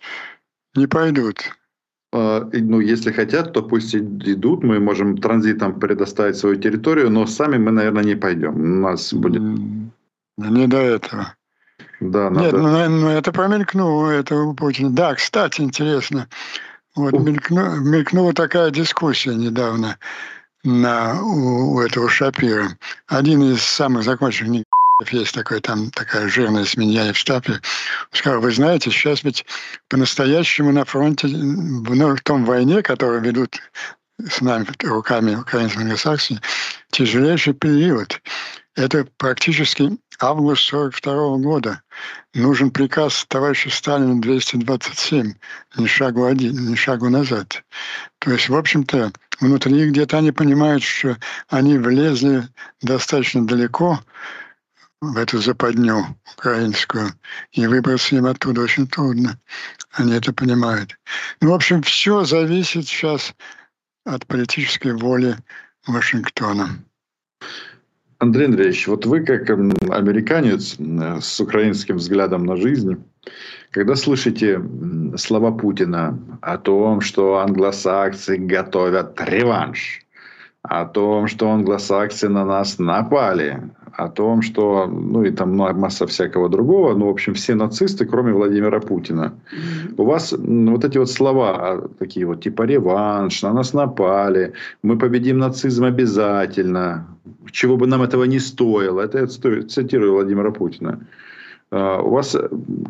[0.74, 1.42] Не пойдут.
[2.12, 7.56] А, ну, если хотят, то пусть идут, мы можем транзитом предоставить свою территорию, но сами
[7.56, 8.54] мы, наверное, не пойдем.
[8.54, 9.42] У нас будет...
[10.36, 11.34] Не до этого.
[12.00, 12.44] Да, надо...
[12.44, 14.90] Нет, ну, ну это промелькнуло, это у Путина.
[14.90, 16.28] Да, кстати, интересно.
[16.94, 19.96] Вот мелькну, мелькнула такая дискуссия недавно
[20.64, 22.76] на, у, у этого Шапира.
[23.06, 24.64] Один из самых законченных
[25.10, 27.60] есть такой, там такая жирная свинья в штабе,
[28.12, 29.44] сказал, вы знаете, сейчас ведь
[29.88, 33.60] по-настоящему на фронте, ну, в том войне, которую ведут
[34.18, 36.38] с нами руками украинских англосаксов,
[36.90, 38.20] тяжелейший период.
[38.74, 41.82] Это практически август 42 года.
[42.32, 45.34] Нужен приказ товарища Сталина 227,
[45.76, 47.62] ни шагу, один, ни шагу назад.
[48.18, 52.48] То есть, в общем-то, внутри где-то они понимают, что они влезли
[52.80, 54.00] достаточно далеко,
[55.02, 57.10] в эту западню украинскую,
[57.50, 59.36] и выбраться им оттуда очень трудно.
[59.94, 60.96] Они это понимают.
[61.40, 63.34] Ну, в общем, все зависит сейчас
[64.04, 65.36] от политической воли
[65.88, 66.68] Вашингтона.
[68.20, 73.04] Андрей Андреевич, вот вы как американец с украинским взглядом на жизнь,
[73.72, 74.62] когда слышите
[75.16, 80.02] слова Путина о том, что англосаксы готовят реванш,
[80.62, 86.48] о том, что англосаксы на нас напали, о том, что, ну и там масса всякого
[86.48, 89.32] другого, ну, в общем, все нацисты, кроме Владимира Путина.
[89.52, 89.94] Mm-hmm.
[89.98, 94.52] У вас вот эти вот слова, а, такие вот, типа реванш, на нас напали,
[94.82, 97.06] мы победим нацизм обязательно,
[97.50, 99.00] чего бы нам этого не стоило.
[99.00, 100.98] Это я цитирую Владимира Путина.
[101.70, 102.36] А, у вас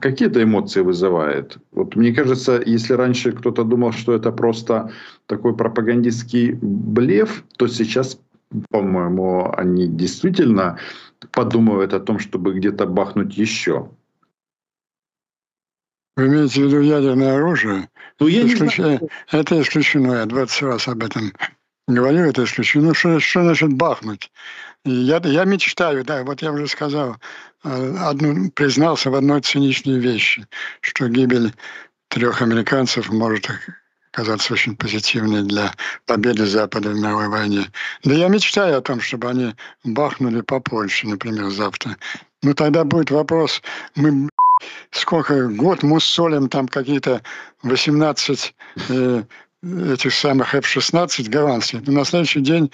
[0.01, 1.59] какие-то эмоции вызывает?
[1.73, 4.91] Вот мне кажется, если раньше кто-то думал, что это просто
[5.27, 8.19] такой пропагандистский блеф, то сейчас
[8.71, 10.79] по-моему, они действительно
[11.33, 13.91] подумывают о том, чтобы где-то бахнуть еще.
[16.17, 17.89] Вы имеете в виду ядерное оружие?
[18.21, 18.79] Ну, я Исключ...
[18.79, 19.09] не знаю.
[19.31, 20.13] Это исключено.
[20.13, 21.33] Я 20 раз об этом
[21.89, 22.89] говорю, это исключено.
[22.89, 24.31] Ну, что, что значит бахнуть?
[24.85, 27.17] Я, я мечтаю, да, вот я уже сказал,
[27.65, 30.47] э, одну, признался в одной циничной вещи,
[30.81, 31.55] что гибель
[32.09, 33.49] трех американцев может
[34.13, 35.73] казаться очень позитивной для
[36.07, 37.67] победы Запада в мировой войне.
[38.05, 39.55] Да я мечтаю о том, чтобы они
[39.85, 41.97] бахнули по Польше, например, завтра.
[42.43, 43.63] Но тогда будет вопрос,
[43.97, 44.29] мы
[44.91, 47.23] сколько, год муссолим там какие-то
[47.63, 48.55] 18
[48.89, 49.23] э,
[49.63, 51.87] этих самых F-16 голландских.
[51.87, 52.71] На следующий день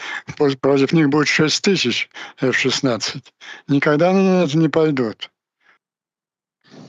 [0.60, 2.10] против них будет 6 тысяч
[2.40, 3.22] F-16.
[3.68, 5.30] Никогда они на это не пойдут.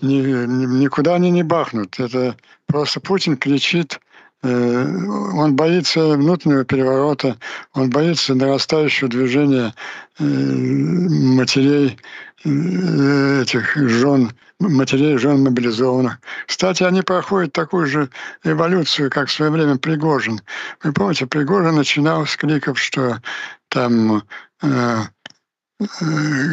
[0.02, 2.00] Ни, никуда они не бахнут.
[2.00, 2.36] Это
[2.66, 4.00] просто Путин кричит
[4.42, 7.38] он боится внутреннего переворота,
[7.74, 9.74] он боится нарастающего движения
[10.18, 12.00] э, матерей
[12.46, 16.20] э, этих жен, матерей жен мобилизованных.
[16.48, 18.10] Кстати, они проходят такую же
[18.46, 20.40] эволюцию, как в свое время Пригожин.
[20.84, 23.22] Вы помните, Пригожин начинал с криков, что
[23.68, 24.24] там
[24.62, 25.00] э,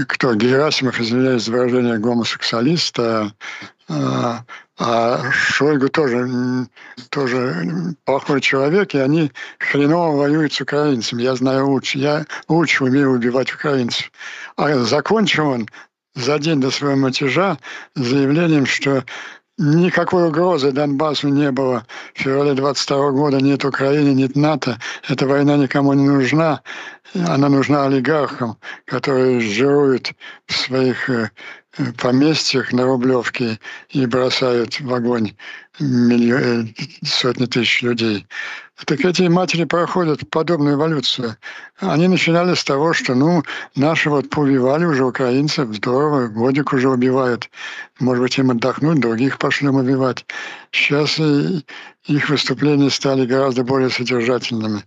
[0.08, 3.32] кто Герасимов, извиняюсь за выражение, гомосексуалиста,
[3.88, 4.44] а, а
[4.78, 6.28] Шойгу тоже,
[7.08, 11.22] тоже плохой человек, и они хреново воюют с украинцами.
[11.22, 11.98] Я знаю лучше.
[11.98, 14.10] Я лучше умею убивать украинцев.
[14.56, 15.68] А закончил он
[16.14, 17.58] за день до своего мятежа
[17.94, 19.02] заявлением, что
[19.58, 21.86] никакой угрозы Донбассу не было.
[22.14, 24.78] В феврале 22 года нет Украины, нет НАТО.
[25.08, 26.60] Эта война никому не нужна.
[27.14, 30.12] Она нужна олигархам, которые жируют
[30.46, 31.30] в своих э,
[31.98, 33.58] поместьях на Рублевке
[33.90, 35.34] и бросают в огонь
[35.78, 36.74] миллион,
[37.04, 38.26] сотни тысяч людей.
[38.84, 41.36] Так эти матери проходят подобную эволюцию.
[41.78, 43.42] Они начинали с того, что ну,
[43.74, 47.50] наши вот поубивали уже украинцев, здорово, годик уже убивают.
[48.00, 50.26] Может быть, им отдохнуть, других пошлем убивать.
[50.72, 54.82] Сейчас их выступления стали гораздо более содержательными.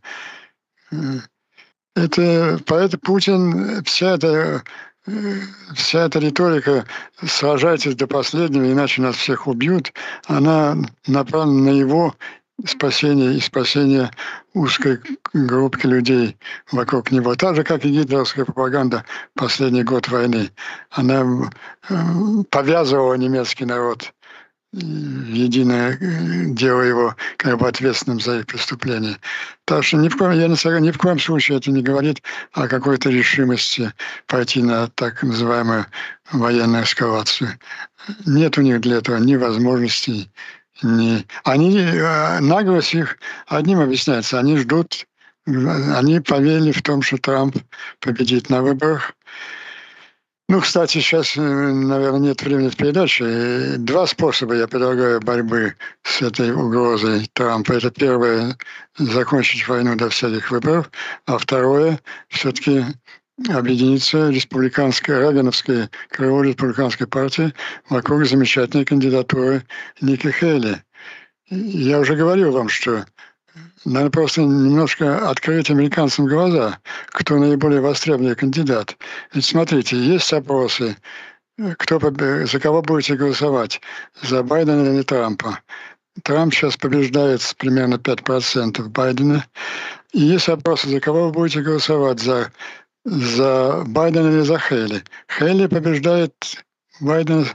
[1.95, 4.63] Это, поэтому Путин, вся эта
[5.75, 6.85] вся эта риторика
[7.25, 9.93] «сражайтесь до последнего, иначе нас всех убьют»,
[10.27, 10.77] она
[11.07, 12.15] направлена на его
[12.65, 14.11] спасение и спасение
[14.53, 14.99] узкой
[15.33, 16.37] группки людей
[16.71, 17.35] вокруг него.
[17.35, 20.51] Так же, как и гитлеровская пропаганда последний год войны.
[20.89, 21.49] Она
[21.89, 21.95] э,
[22.49, 24.13] повязывала немецкий народ
[24.71, 29.17] единое э, дело его как бы ответственным за их преступления.
[29.65, 32.21] Так что ни в коем, я не, ни в коем случае это не говорит
[32.53, 33.91] о какой-то решимости
[34.27, 35.85] пойти на так называемую
[36.31, 37.57] военную эскалацию.
[38.25, 40.31] Нет у них для этого ни возможностей,
[40.83, 41.25] ни...
[41.43, 43.17] Они, э, наглость их
[43.47, 44.39] одним объясняется.
[44.39, 45.07] Они ждут,
[45.45, 47.57] они поверили в том, что Трамп
[47.99, 49.13] победит на выборах,
[50.49, 53.75] ну, кстати, сейчас, э, наверное, нет времени в передаче.
[53.77, 57.73] Два способа я предлагаю борьбы с этой угрозой Трампа.
[57.73, 58.57] Это первое–
[58.97, 60.89] закончить войну до всяких выборов,
[61.27, 62.83] а второе– все-таки
[63.47, 67.53] объединиться республиканская, Рагановская крыло республиканской партии
[67.87, 69.63] вокруг замечательной кандидатуры
[70.01, 70.83] Ники Хейли.
[71.51, 73.05] Я уже говорил вам, что
[73.85, 78.97] надо просто немножко открыть американцам глаза, кто наиболее востребованный кандидат.
[79.33, 80.97] Ведь смотрите, есть опросы,
[81.77, 83.81] кто, за кого будете голосовать,
[84.21, 85.59] за Байдена или Трампа.
[86.23, 89.45] Трамп сейчас побеждает с примерно 5% Байдена.
[90.11, 92.51] И есть опросы, за кого вы будете голосовать, за,
[93.05, 95.03] за Байдена или за Хейли.
[95.29, 96.33] Хейли побеждает
[96.99, 97.45] Байдена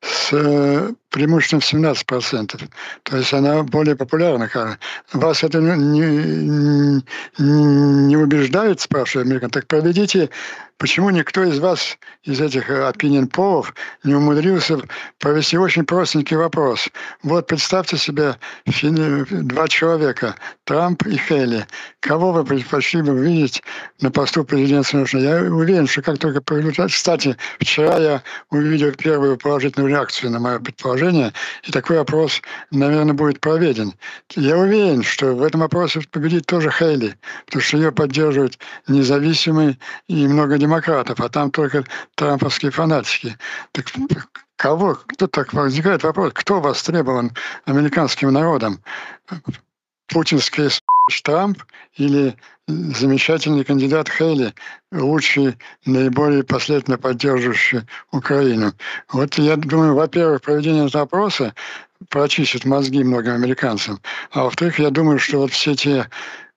[0.00, 2.68] с э, преимущественно в 17%.
[3.04, 4.78] То есть она более популярна.
[5.12, 7.02] Вас это не,
[7.38, 9.50] не убеждает, спрашивает американ.
[9.50, 10.30] Так проведите,
[10.78, 14.80] почему никто из вас, из этих opinion полов, не умудрился
[15.18, 16.88] провести очень простенький вопрос.
[17.22, 18.36] Вот представьте себе
[18.66, 20.34] два человека,
[20.64, 21.66] Трамп и Хейли.
[22.00, 23.62] Кого вы предпочли бы видеть
[24.00, 25.20] на посту президента США?
[25.20, 26.40] Я уверен, что как только...
[26.88, 31.32] Кстати, вчера я увидел первую положительную реакцию на мое предположение положение,
[31.64, 32.40] и такой опрос,
[32.70, 33.92] наверное, будет проведен.
[34.36, 39.78] Я уверен, что в этом опросе победит тоже Хейли, потому что ее поддерживают независимые
[40.08, 41.84] и много демократов, а там только
[42.14, 43.36] трамповские фанатики.
[43.72, 43.86] Так
[44.56, 47.32] кого, кто так возникает вопрос, кто востребован
[47.64, 48.80] американским народом?
[50.08, 50.68] Путинский
[51.22, 51.62] Трамп
[51.96, 52.36] или
[52.68, 54.54] замечательный кандидат Хейли,
[54.92, 57.80] лучший, наиболее последовательно поддерживающий
[58.12, 58.72] Украину.
[59.12, 61.54] Вот я думаю, во-первых, проведение опроса
[62.08, 64.00] прочистит мозги многим американцам,
[64.30, 66.08] а во-вторых, я думаю, что вот все те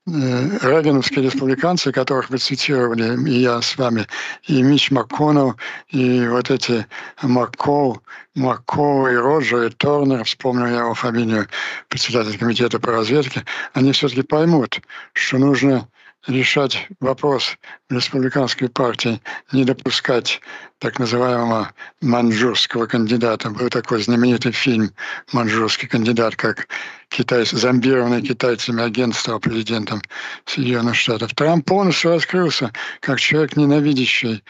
[0.07, 4.05] регановские республиканцы, которых вы цитировали, и я с вами,
[4.43, 5.55] и Мич МакКоннелл,
[5.89, 6.85] и вот эти
[7.23, 8.01] Маккоу,
[8.35, 11.47] Маккоу и Роджер, и Торнер, вспомнил я его фамилию,
[11.89, 14.79] председатель комитета по разведке, они все-таки поймут,
[15.13, 15.87] что нужно
[16.27, 17.57] решать вопрос
[17.89, 20.41] республиканской партии, не допускать
[20.79, 23.49] так называемого манжурского кандидата.
[23.49, 24.91] Был такой знаменитый фильм
[25.31, 26.67] «Манжурский кандидат», как
[27.09, 30.01] китай, зомбированное китайцами агентство президентом
[30.45, 31.33] Соединенных Штатов.
[31.33, 34.43] Трамп полностью раскрылся как человек, ненавидящий,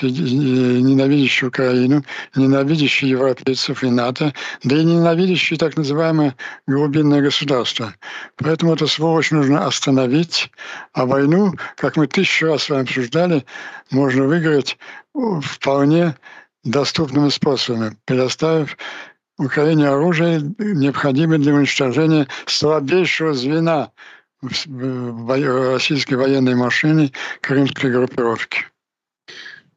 [0.00, 2.04] ненавидящий Украину,
[2.34, 4.32] ненавидящий европейцев и НАТО,
[4.62, 6.36] да и ненавидящий так называемое
[6.66, 7.94] глубинное государство.
[8.36, 10.50] Поэтому эту сволочь нужно остановить,
[10.92, 13.44] а войну, как мы тысячу раз с вами обсуждали,
[13.90, 14.78] можно выиграть
[15.42, 16.16] вполне
[16.64, 18.76] доступными способами, предоставив
[19.44, 23.90] Украине оружие, необходимое для уничтожения слабейшего звена
[24.40, 28.66] в российской военной машине крымской группировки.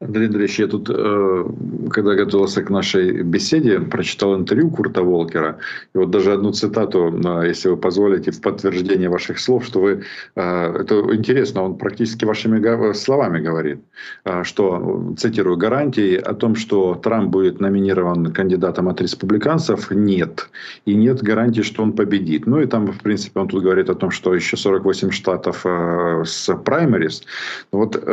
[0.01, 1.45] Андрей Андреевич, я тут, э,
[1.89, 5.57] когда готовился к нашей беседе, прочитал интервью Курта Волкера.
[5.93, 10.03] И вот даже одну цитату, э, если вы позволите, в подтверждение ваших слов, что вы...
[10.35, 13.79] Э, это интересно, он практически вашими словами говорит,
[14.43, 20.49] что, цитирую, гарантии о том, что Трамп будет номинирован кандидатом от республиканцев, нет.
[20.85, 22.47] И нет гарантии, что он победит.
[22.47, 25.65] Ну и там, в принципе, он тут говорит о том, что еще 48 штатов
[26.25, 27.23] с праймерис.
[27.71, 28.03] Вот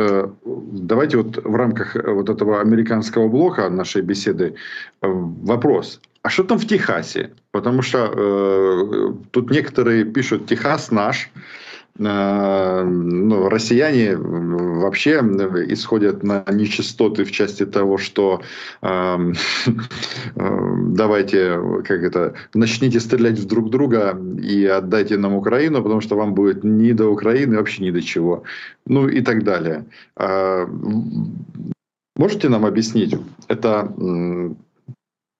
[0.43, 4.53] давайте вот в рамках рамках э, вот этого американского блока нашей беседы
[5.01, 5.07] э,
[5.45, 5.99] вопрос.
[6.21, 7.29] А что там в Техасе?
[7.51, 11.29] Потому что э, тут некоторые пишут «Техас наш»,
[11.95, 15.19] ну, россияне вообще
[15.69, 18.41] исходят на нечистоты в части того, что
[18.81, 19.33] э,
[20.35, 26.33] давайте, как это, начните стрелять в друг друга и отдайте нам Украину, потому что вам
[26.33, 28.43] будет ни до Украины, вообще ни до чего.
[28.87, 29.85] Ну и так далее.
[32.15, 33.15] Можете нам объяснить,
[33.47, 33.93] это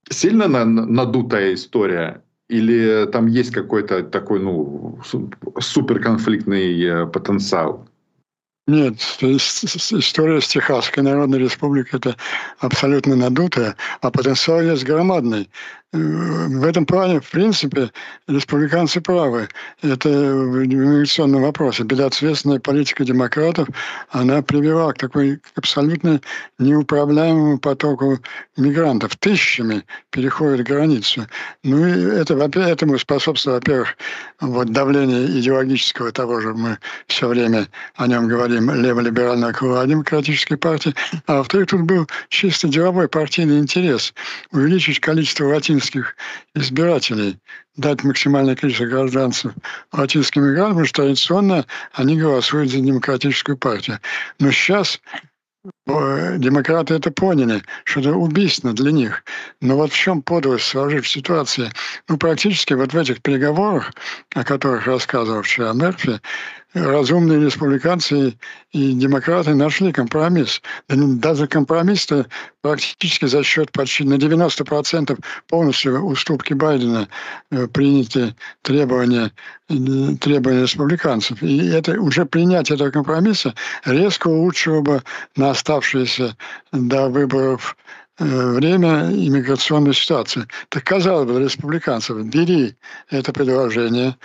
[0.09, 2.21] сильно надутая история
[2.53, 4.99] или там есть какой-то такой ну,
[5.59, 7.87] суперконфликтный э, потенциал?
[8.67, 12.15] Нет, история с Техасской Народной Республикой– это
[12.59, 15.49] абсолютно надутая, а потенциал есть громадный.
[15.93, 17.91] Э, в этом плане, в принципе,
[18.27, 19.47] республиканцы правы.
[19.83, 21.83] Это в иммиграционном вопросе.
[21.83, 23.67] Безответственная политика демократов,
[24.09, 26.19] она привела к такой абсолютно
[26.57, 28.19] неуправляемому потоку
[28.57, 29.15] мигрантов.
[29.17, 31.27] Тысячами переходят границу.
[31.63, 33.95] Ну и это, этому способствует, во-первых,
[34.41, 40.95] вот давление идеологического того же, мы все время о нем говорим, лево-либерального крыла демократической партии.
[41.27, 44.13] А во-вторых, тут был чисто деловой партийный интерес
[44.51, 46.15] увеличить количество латинских латинских
[46.55, 47.37] избирателей,
[47.75, 49.53] дать максимальное количество гражданцев
[49.91, 53.99] латинским мигрантам, потому что традиционно они голосуют за демократическую партию.
[54.39, 55.01] Но сейчас
[55.87, 59.23] э, демократы это поняли, что это убийственно для них.
[59.61, 61.71] Но вот в чем подлость сложить в ситуации?
[62.07, 63.91] Ну, практически вот в этих переговорах,
[64.35, 66.21] о которых рассказывал вчера Мерфи,
[66.73, 68.37] разумные республиканцы
[68.71, 70.61] и демократы нашли компромисс.
[70.87, 72.25] Даже компромисс-то
[72.61, 77.07] практически за счет почти на 90% полностью уступки Байдена
[77.51, 79.31] э, приняты требования,
[79.69, 79.75] э,
[80.19, 81.41] требования республиканцев.
[81.43, 83.53] И это уже принятие этого компромисса
[83.85, 85.03] резко улучшило бы
[85.35, 86.35] на оставшиеся
[86.71, 87.77] до выборов
[88.17, 90.47] э, время иммиграционной ситуации.
[90.69, 92.75] Так казалось бы, республиканцев, бери
[93.09, 94.15] это предложение,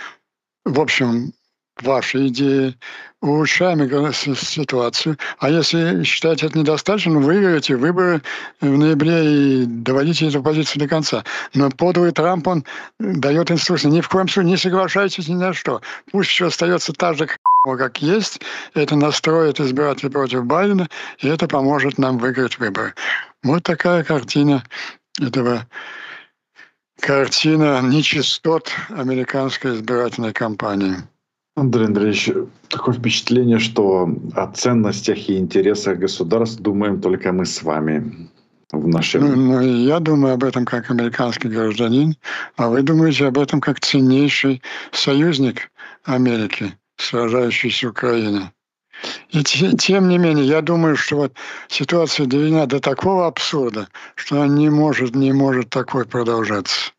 [0.65, 1.33] в общем,
[1.81, 2.75] ваши идеи,
[3.21, 5.17] улучшаем ситуацию.
[5.39, 8.21] А если считаете это недостаточно, выиграете выборы
[8.61, 11.23] в ноябре и доводите эту позицию до конца.
[11.53, 12.65] Но подлый Трамп, он
[12.99, 13.89] дает инструкции.
[13.89, 15.81] Ни в коем случае не соглашайтесь ни на что.
[16.11, 17.27] Пусть все остается так же,
[17.65, 18.41] как есть.
[18.73, 20.87] Это настроит избирателей против Байдена,
[21.19, 22.93] и это поможет нам выиграть выборы.
[23.43, 24.63] Вот такая картина
[25.19, 25.67] этого
[26.99, 30.97] картина нечистот американской избирательной кампании.
[31.59, 32.31] Андрей Андреевич,
[32.69, 38.29] такое впечатление, что о ценностях и интересах государств думаем только мы с вами.
[38.71, 39.21] В нашем...
[39.21, 42.15] ну, ну, я думаю об этом как американский гражданин,
[42.55, 45.71] а вы думаете об этом как ценнейший союзник
[46.03, 48.51] Америки, сражающийся с Украиной.
[49.29, 51.33] И тем не менее, я думаю, что вот
[51.67, 56.91] ситуация доведена до такого абсурда, что она не может, не может такой продолжаться.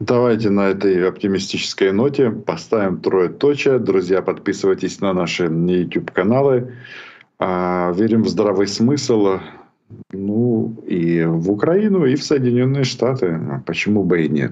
[0.00, 3.82] Давайте на этой оптимистической ноте поставим трое точек.
[3.82, 6.72] Друзья, подписывайтесь на наши YouTube-каналы.
[7.38, 9.40] А, верим в здравый смысл.
[10.12, 13.40] Ну, и в Украину, и в Соединенные Штати.
[13.66, 14.48] Почему бы і ні?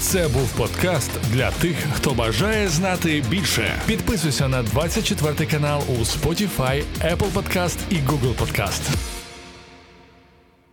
[0.00, 3.64] Це був подкаст для тих, хто бажає знати більше.
[3.86, 8.96] Підписуйся на 24 канал у Spotify, Apple Podcast і Google Podcast.